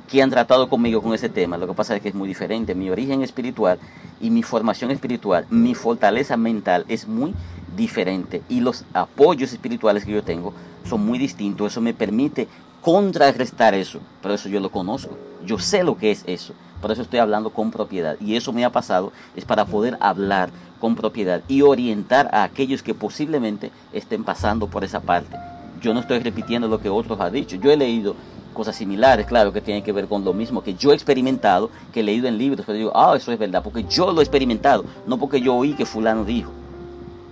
que 0.09 0.23
han 0.23 0.31
tratado 0.31 0.69
conmigo 0.69 1.03
con 1.03 1.13
ese 1.13 1.29
tema. 1.29 1.59
Lo 1.59 1.67
que 1.67 1.75
pasa 1.75 1.95
es 1.97 2.03
que 2.03 2.09
es 2.09 2.15
muy 2.15 2.29
diferente. 2.29 2.75
Mi 2.75 2.89
origen 2.89 3.23
espiritual 3.23 3.79
y 4.21 4.31
mi 4.31 4.43
formación 4.43 4.91
espiritual, 4.91 5.47
mi 5.51 5.75
fortaleza 5.75 6.37
mental 6.37 6.85
es 6.89 7.07
muy 7.07 7.35
diferente. 7.79 8.43
Y 8.51 8.61
los 8.61 8.85
apoyos 8.93 9.55
espirituales 9.55 10.05
que 10.05 10.13
yo 10.13 10.23
tengo 10.23 10.53
son 10.87 11.07
muy 11.07 11.19
distintos. 11.19 11.73
Eso 11.73 11.81
me 11.81 11.95
permite 11.95 12.47
contrarrestar 12.83 13.73
eso. 13.73 14.01
Pero 14.21 14.35
eso 14.35 14.51
yo 14.51 14.61
lo 14.61 14.71
conozco. 14.71 15.17
Yo 15.47 15.59
sé 15.59 15.83
lo 15.83 15.97
que 15.97 16.11
es 16.11 16.25
eso. 16.27 16.53
Por 16.83 16.93
eso 16.93 17.01
estoy 17.01 17.21
hablando 17.21 17.51
con 17.51 17.71
propiedad. 17.71 18.17
Y 18.21 18.37
eso 18.37 18.53
me 18.53 18.67
ha 18.67 18.71
pasado 18.71 19.13
es 19.35 19.47
para 19.47 19.65
poder 19.65 19.97
hablar 20.01 20.51
con 20.79 20.95
propiedad 20.95 21.43
y 21.49 21.63
orientar 21.63 22.29
a 22.33 22.43
aquellos 22.43 22.83
que 22.83 22.95
posiblemente 22.95 23.73
estén 23.93 24.23
pasando 24.23 24.69
por 24.69 24.85
esa 24.85 25.01
parte. 25.01 25.37
Yo 25.81 25.95
no 25.95 26.01
estoy 26.01 26.19
repitiendo 26.19 26.69
lo 26.69 26.81
que 26.81 26.89
otros 26.89 27.19
han 27.21 27.33
dicho. 27.33 27.57
Yo 27.57 27.71
he 27.71 27.77
leído 27.77 28.15
cosas 28.55 28.75
similares, 28.75 29.27
claro, 29.27 29.53
que 29.53 29.61
tienen 29.61 29.85
que 29.85 29.93
ver 29.93 30.09
con 30.09 30.25
lo 30.25 30.33
mismo 30.33 30.63
que 30.65 30.75
yo 30.75 30.91
he 30.91 30.95
experimentado, 30.95 31.71
que 31.93 32.01
he 32.01 32.03
leído 32.03 32.27
en 32.27 32.39
libros, 32.39 32.67
pero 32.67 32.77
digo, 32.77 32.93
ah, 32.93 33.15
eso 33.17 33.31
es 33.31 33.39
verdad, 33.39 33.63
porque 33.63 33.85
yo 33.85 34.11
lo 34.11 34.21
he 34.21 34.25
experimentado, 34.25 34.85
no 35.07 35.17
porque 35.17 35.41
yo 35.41 35.55
oí 35.55 35.75
que 35.75 35.87
fulano 35.87 36.25
dijo. 36.25 36.51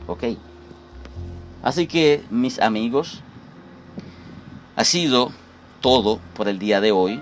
¿Ok? 0.07 0.25
Así 1.63 1.87
que, 1.87 2.23
mis 2.31 2.61
amigos, 2.61 3.23
ha 4.77 4.85
sido 4.85 5.33
todo 5.81 6.21
por 6.35 6.49
el 6.49 6.59
día 6.59 6.81
de 6.81 6.93
hoy. 6.93 7.21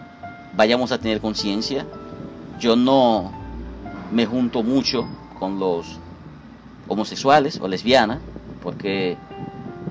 Vayamos 0.54 0.92
a 0.92 0.98
tener 0.98 1.20
conciencia. 1.20 1.86
Yo 2.60 2.76
no 2.76 3.32
me 4.12 4.26
junto 4.26 4.62
mucho 4.62 5.06
con 5.38 5.58
los 5.58 5.98
homosexuales 6.88 7.58
o 7.60 7.68
lesbianas, 7.68 8.20
porque 8.62 9.16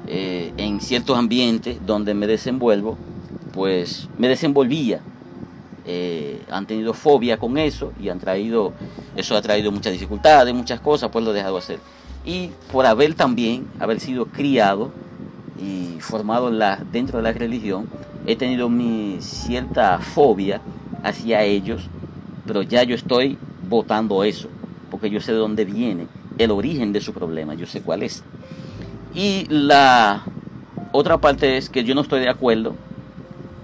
eh, 0.08 0.54
en 0.58 0.82
ciertos 0.82 1.18
ambientes 1.18 1.78
donde 1.86 2.14
me 2.14 2.28
desenvuelvo, 2.28 2.98
pues 3.54 4.10
me 4.18 4.28
desenvolvía. 4.28 5.02
Eh, 5.86 6.41
han 6.50 6.66
tenido 6.66 6.94
fobia 6.94 7.38
con 7.38 7.58
eso 7.58 7.91
y 8.02 8.10
han 8.10 8.20
traído, 8.20 8.74
eso 9.16 9.36
ha 9.36 9.41
traído 9.41 9.72
muchas 9.72 9.91
dificultades, 9.91 10.54
muchas 10.54 10.80
cosas, 10.80 11.10
pues 11.12 11.26
lo 11.26 11.32
he 11.32 11.34
dejado 11.34 11.58
hacer. 11.58 11.80
Y 12.26 12.51
por 12.71 12.86
haber 12.86 13.15
también, 13.15 13.67
haber 13.80 13.99
sido 13.99 14.26
criado 14.26 14.91
y 15.61 15.99
formado 15.99 16.51
dentro 16.91 17.17
de 17.17 17.24
la 17.24 17.32
religión, 17.34 17.88
he 18.26 18.36
tenido 18.36 18.69
mi 18.69 19.17
cierta 19.19 19.99
fobia 19.99 20.61
hacia 21.03 21.43
ellos, 21.43 21.89
pero 22.45 22.61
ya 22.61 22.84
yo 22.84 22.95
estoy 22.95 23.38
votando 23.67 24.24
eso, 24.24 24.47
porque 24.89 25.09
yo 25.09 25.19
sé 25.19 25.34
de 25.34 25.38
dónde 25.38 25.65
viene 25.65 26.07
el 26.38 26.51
origen 26.51 26.93
de 26.93 27.01
su 27.01 27.13
problema, 27.13 27.53
yo 27.55 27.65
sé 27.65 27.82
cuál 27.82 28.03
es. 28.03 28.24
Y 29.13 29.45
la 29.49 30.24
otra 30.91 31.17
parte 31.19 31.57
es 31.57 31.69
que 31.69 31.84
yo 31.84 31.93
no 31.93 32.01
estoy 32.01 32.21
de 32.21 32.30
acuerdo 32.30 32.76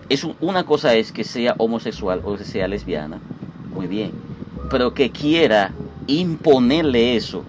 es 0.09 0.25
una 0.41 0.65
cosa 0.65 0.95
es 0.95 1.11
que 1.11 1.23
sea 1.23 1.53
homosexual 1.59 2.21
o 2.25 2.35
que 2.35 2.43
sea 2.43 2.67
lesbiana, 2.67 3.19
muy 3.71 3.85
bien, 3.85 4.11
pero 4.69 4.93
que 4.93 5.11
quiera 5.11 5.71
imponerle 6.07 7.15
eso 7.15 7.43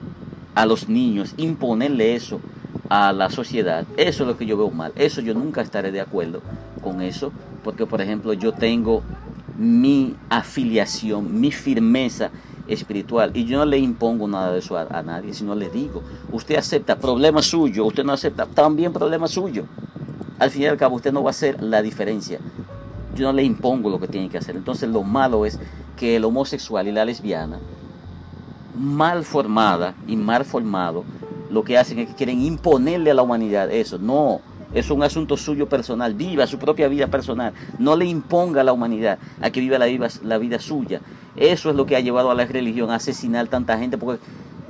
a 0.55 0.67
los 0.67 0.89
niños, 0.89 1.35
imponerle 1.37 2.15
eso 2.15 2.41
a 2.89 3.13
la 3.13 3.31
sociedad, 3.31 3.87
eso 3.97 4.23
es 4.25 4.29
lo 4.29 4.37
que 4.37 4.47
yo 4.47 4.57
veo 4.57 4.71
mal. 4.71 4.93
Eso 4.97 5.21
yo 5.21 5.35
nunca 5.35 5.63
estaré 5.63 5.93
de 5.93 6.01
acuerdo 6.01 6.43
con 6.83 7.03
eso, 7.03 7.33
porque 7.63 7.87
por 7.87 8.01
ejemplo 8.01 8.33
yo 8.33 8.53
tengo 8.53 9.03
mi 9.57 10.17
afiliación, 10.29 11.41
mi 11.41 11.53
firmeza 11.53 12.31
espiritual 12.67 13.33
y 13.35 13.45
yo 13.45 13.59
no 13.59 13.65
le 13.65 13.79
impongo 13.79 14.29
nada 14.29 14.53
de 14.53 14.61
eso 14.61 14.77
a, 14.77 15.03
nadie, 15.03 15.35
sino 15.35 15.55
le 15.55 15.69
digo, 15.71 16.03
usted 16.33 16.57
acepta 16.57 16.97
problema 16.97 17.43
suyo, 17.43 17.85
usted 17.85 18.05
no 18.05 18.13
acepta, 18.13 18.47
también 18.47 18.93
problema 18.93 19.27
suyo 19.27 19.67
al 20.41 20.51
fin 20.51 20.63
y 20.63 20.67
al 20.67 20.79
cabo 20.79 20.97
usted 20.97 21.13
no 21.13 21.23
va 21.23 21.31
a 21.31 21.33
hacer 21.33 21.63
la 21.63 21.83
diferencia. 21.83 22.41
Yo 23.15 23.27
no 23.27 23.33
le 23.35 23.45
impongo 23.45 23.91
lo 23.91 24.01
que 24.01 24.09
tiene 24.09 24.31
que 24.31 24.39
hacer. 24.39 24.57
Entonces 24.57 24.89
lo 24.89 25.03
malo 25.03 25.45
es 25.45 25.59
que 25.97 26.17
el 26.17 26.25
homosexual 26.25 26.89
y 26.89 26.93
la 26.93 27.05
lesbiana, 27.05 27.59
mal 28.79 29.25
formada 29.25 29.95
y 30.07 30.17
mal 30.17 30.45
formado, 30.45 31.05
lo 31.51 31.65
que 31.65 31.79
hacen 31.79 31.99
es 31.99 32.09
que 32.09 32.15
quieren 32.15 32.41
imponerle 32.41 33.11
a 33.11 33.15
la 33.15 33.23
humanidad 33.23 33.71
eso. 33.71 33.99
No, 33.99 34.41
es 34.73 34.91
un 34.91 35.03
asunto 35.03 35.37
suyo 35.37 35.69
personal. 35.69 36.15
Viva 36.15 36.47
su 36.47 36.59
propia 36.59 36.89
vida 36.89 37.09
personal. 37.09 37.53
No 37.79 37.97
le 37.97 38.05
imponga 38.07 38.61
a 38.61 38.65
la 38.65 38.73
humanidad 38.73 39.19
a 39.41 39.51
que 39.51 39.61
viva 39.61 39.79
la 39.79 39.87
vida, 39.87 40.09
la 40.23 40.39
vida 40.39 40.59
suya. 40.59 41.01
Eso 41.37 41.71
es 41.71 41.77
lo 41.77 41.87
que 41.87 41.97
ha 41.97 42.01
llevado 42.01 42.31
a 42.31 42.35
la 42.35 42.45
religión 42.45 42.91
a 42.91 42.97
asesinar 42.97 43.49
tanta 43.49 43.79
gente 43.79 43.99
porque 43.99 44.23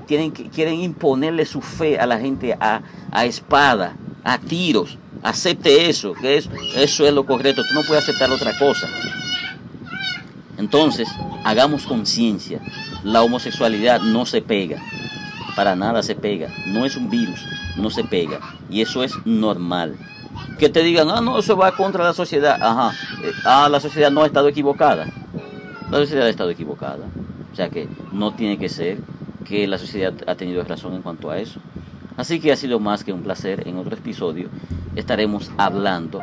tienen, 0.07 0.31
quieren 0.31 0.81
imponerle 0.81 1.45
su 1.45 1.61
fe 1.61 1.99
a 1.99 2.07
la 2.07 2.19
gente 2.19 2.57
a, 2.59 2.83
a 3.11 3.25
espada, 3.27 3.97
a 4.25 4.39
tiros. 4.39 4.99
Acepte 5.23 5.91
eso, 5.91 6.15
que 6.15 6.39
eso, 6.39 6.51
eso 6.75 7.07
es 7.07 7.13
lo 7.13 7.27
correcto. 7.27 7.63
Tú 7.63 7.75
no 7.75 7.83
puedes 7.83 8.05
aceptar 8.05 8.31
otra 8.31 8.57
cosa. 8.59 8.89
Entonces, 10.57 11.09
hagamos 11.45 11.85
conciencia. 11.85 12.61
La 13.05 13.23
homosexualidad 13.23 14.01
no 14.01 14.27
se 14.27 14.43
pega. 14.43 14.83
Para 15.57 15.77
nada 15.77 16.03
se 16.03 16.15
pega. 16.15 16.49
No 16.67 16.85
es 16.85 16.97
un 16.97 17.11
virus. 17.11 17.45
No 17.77 17.91
se 17.91 18.05
pega. 18.05 18.41
Y 18.69 18.81
eso 18.83 19.03
es 19.03 19.15
normal. 19.25 19.97
Que 20.59 20.69
te 20.69 20.83
digan, 20.83 21.11
ah, 21.11 21.21
no, 21.21 21.39
eso 21.39 21.57
va 21.57 21.77
contra 21.77 22.05
la 22.05 22.13
sociedad. 22.13 22.59
Ajá. 22.61 22.93
Eh, 23.23 23.33
ah, 23.45 23.69
la 23.71 23.81
sociedad 23.81 24.11
no 24.11 24.23
ha 24.23 24.27
estado 24.27 24.49
equivocada. 24.49 25.07
La 25.91 25.99
sociedad 25.99 26.27
ha 26.27 26.31
estado 26.31 26.51
equivocada. 26.51 27.07
O 27.53 27.57
sea 27.57 27.69
que 27.69 27.89
no 28.13 28.33
tiene 28.35 28.59
que 28.59 28.69
ser 28.69 28.99
que 29.45 29.67
la 29.67 29.79
sociedad 29.79 30.15
ha 30.27 30.35
tenido 30.35 30.63
razón 30.63 30.95
en 30.95 31.03
cuanto 31.03 31.31
a 31.31 31.39
eso. 31.39 31.61
Así 32.17 32.39
que 32.39 32.53
ha 32.53 32.57
sido 32.57 32.79
más 32.79 33.03
que 33.03 33.13
un 33.13 33.23
placer. 33.23 33.67
En 33.67 33.79
otro 33.79 33.97
episodio 33.97 34.49
estaremos 34.95 35.51
hablando 35.57 36.21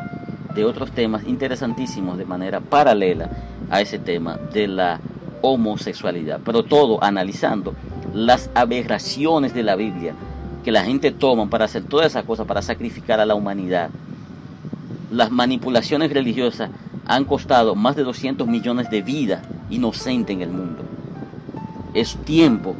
de 0.55 0.65
otros 0.65 0.91
temas 0.91 1.23
interesantísimos 1.27 2.17
de 2.17 2.25
manera 2.25 2.59
paralela 2.59 3.29
a 3.69 3.81
ese 3.81 3.99
tema 3.99 4.37
de 4.53 4.67
la 4.67 4.99
homosexualidad, 5.41 6.39
pero 6.43 6.63
todo 6.63 7.03
analizando 7.03 7.73
las 8.13 8.49
aberraciones 8.55 9.53
de 9.53 9.63
la 9.63 9.75
Biblia 9.75 10.13
que 10.63 10.71
la 10.71 10.83
gente 10.83 11.11
toma 11.11 11.49
para 11.49 11.65
hacer 11.65 11.83
todas 11.83 12.07
esas 12.07 12.25
cosas, 12.25 12.45
para 12.45 12.61
sacrificar 12.61 13.19
a 13.19 13.25
la 13.25 13.35
humanidad. 13.35 13.89
Las 15.11 15.31
manipulaciones 15.31 16.11
religiosas 16.11 16.69
han 17.05 17.23
costado 17.23 17.73
más 17.73 17.95
de 17.95 18.03
200 18.03 18.45
millones 18.47 18.89
de 18.89 19.01
vidas 19.01 19.41
inocentes 19.69 20.35
en 20.35 20.41
el 20.41 20.49
mundo. 20.49 20.83
Es 21.93 22.17
tiempo 22.17 22.75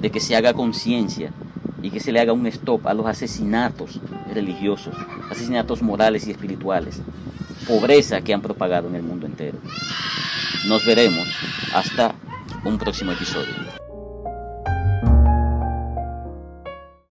de 0.00 0.10
que 0.10 0.20
se 0.20 0.36
haga 0.36 0.52
conciencia 0.52 1.30
y 1.82 1.90
que 1.90 2.00
se 2.00 2.12
le 2.12 2.20
haga 2.20 2.34
un 2.34 2.46
stop 2.46 2.86
a 2.86 2.94
los 2.94 3.06
asesinatos 3.06 4.00
religiosos, 4.32 4.94
asesinatos 5.30 5.82
morales 5.82 6.26
y 6.26 6.30
espirituales, 6.30 7.00
pobreza 7.64 8.20
que 8.20 8.34
han 8.34 8.42
propagado 8.42 8.88
en 8.88 8.96
el 8.96 9.02
mundo 9.02 9.26
entero. 9.26 9.58
Nos 10.66 10.84
veremos 10.86 11.28
hasta 11.74 12.14
un 12.64 12.78
próximo 12.78 13.12
episodio. 13.12 13.83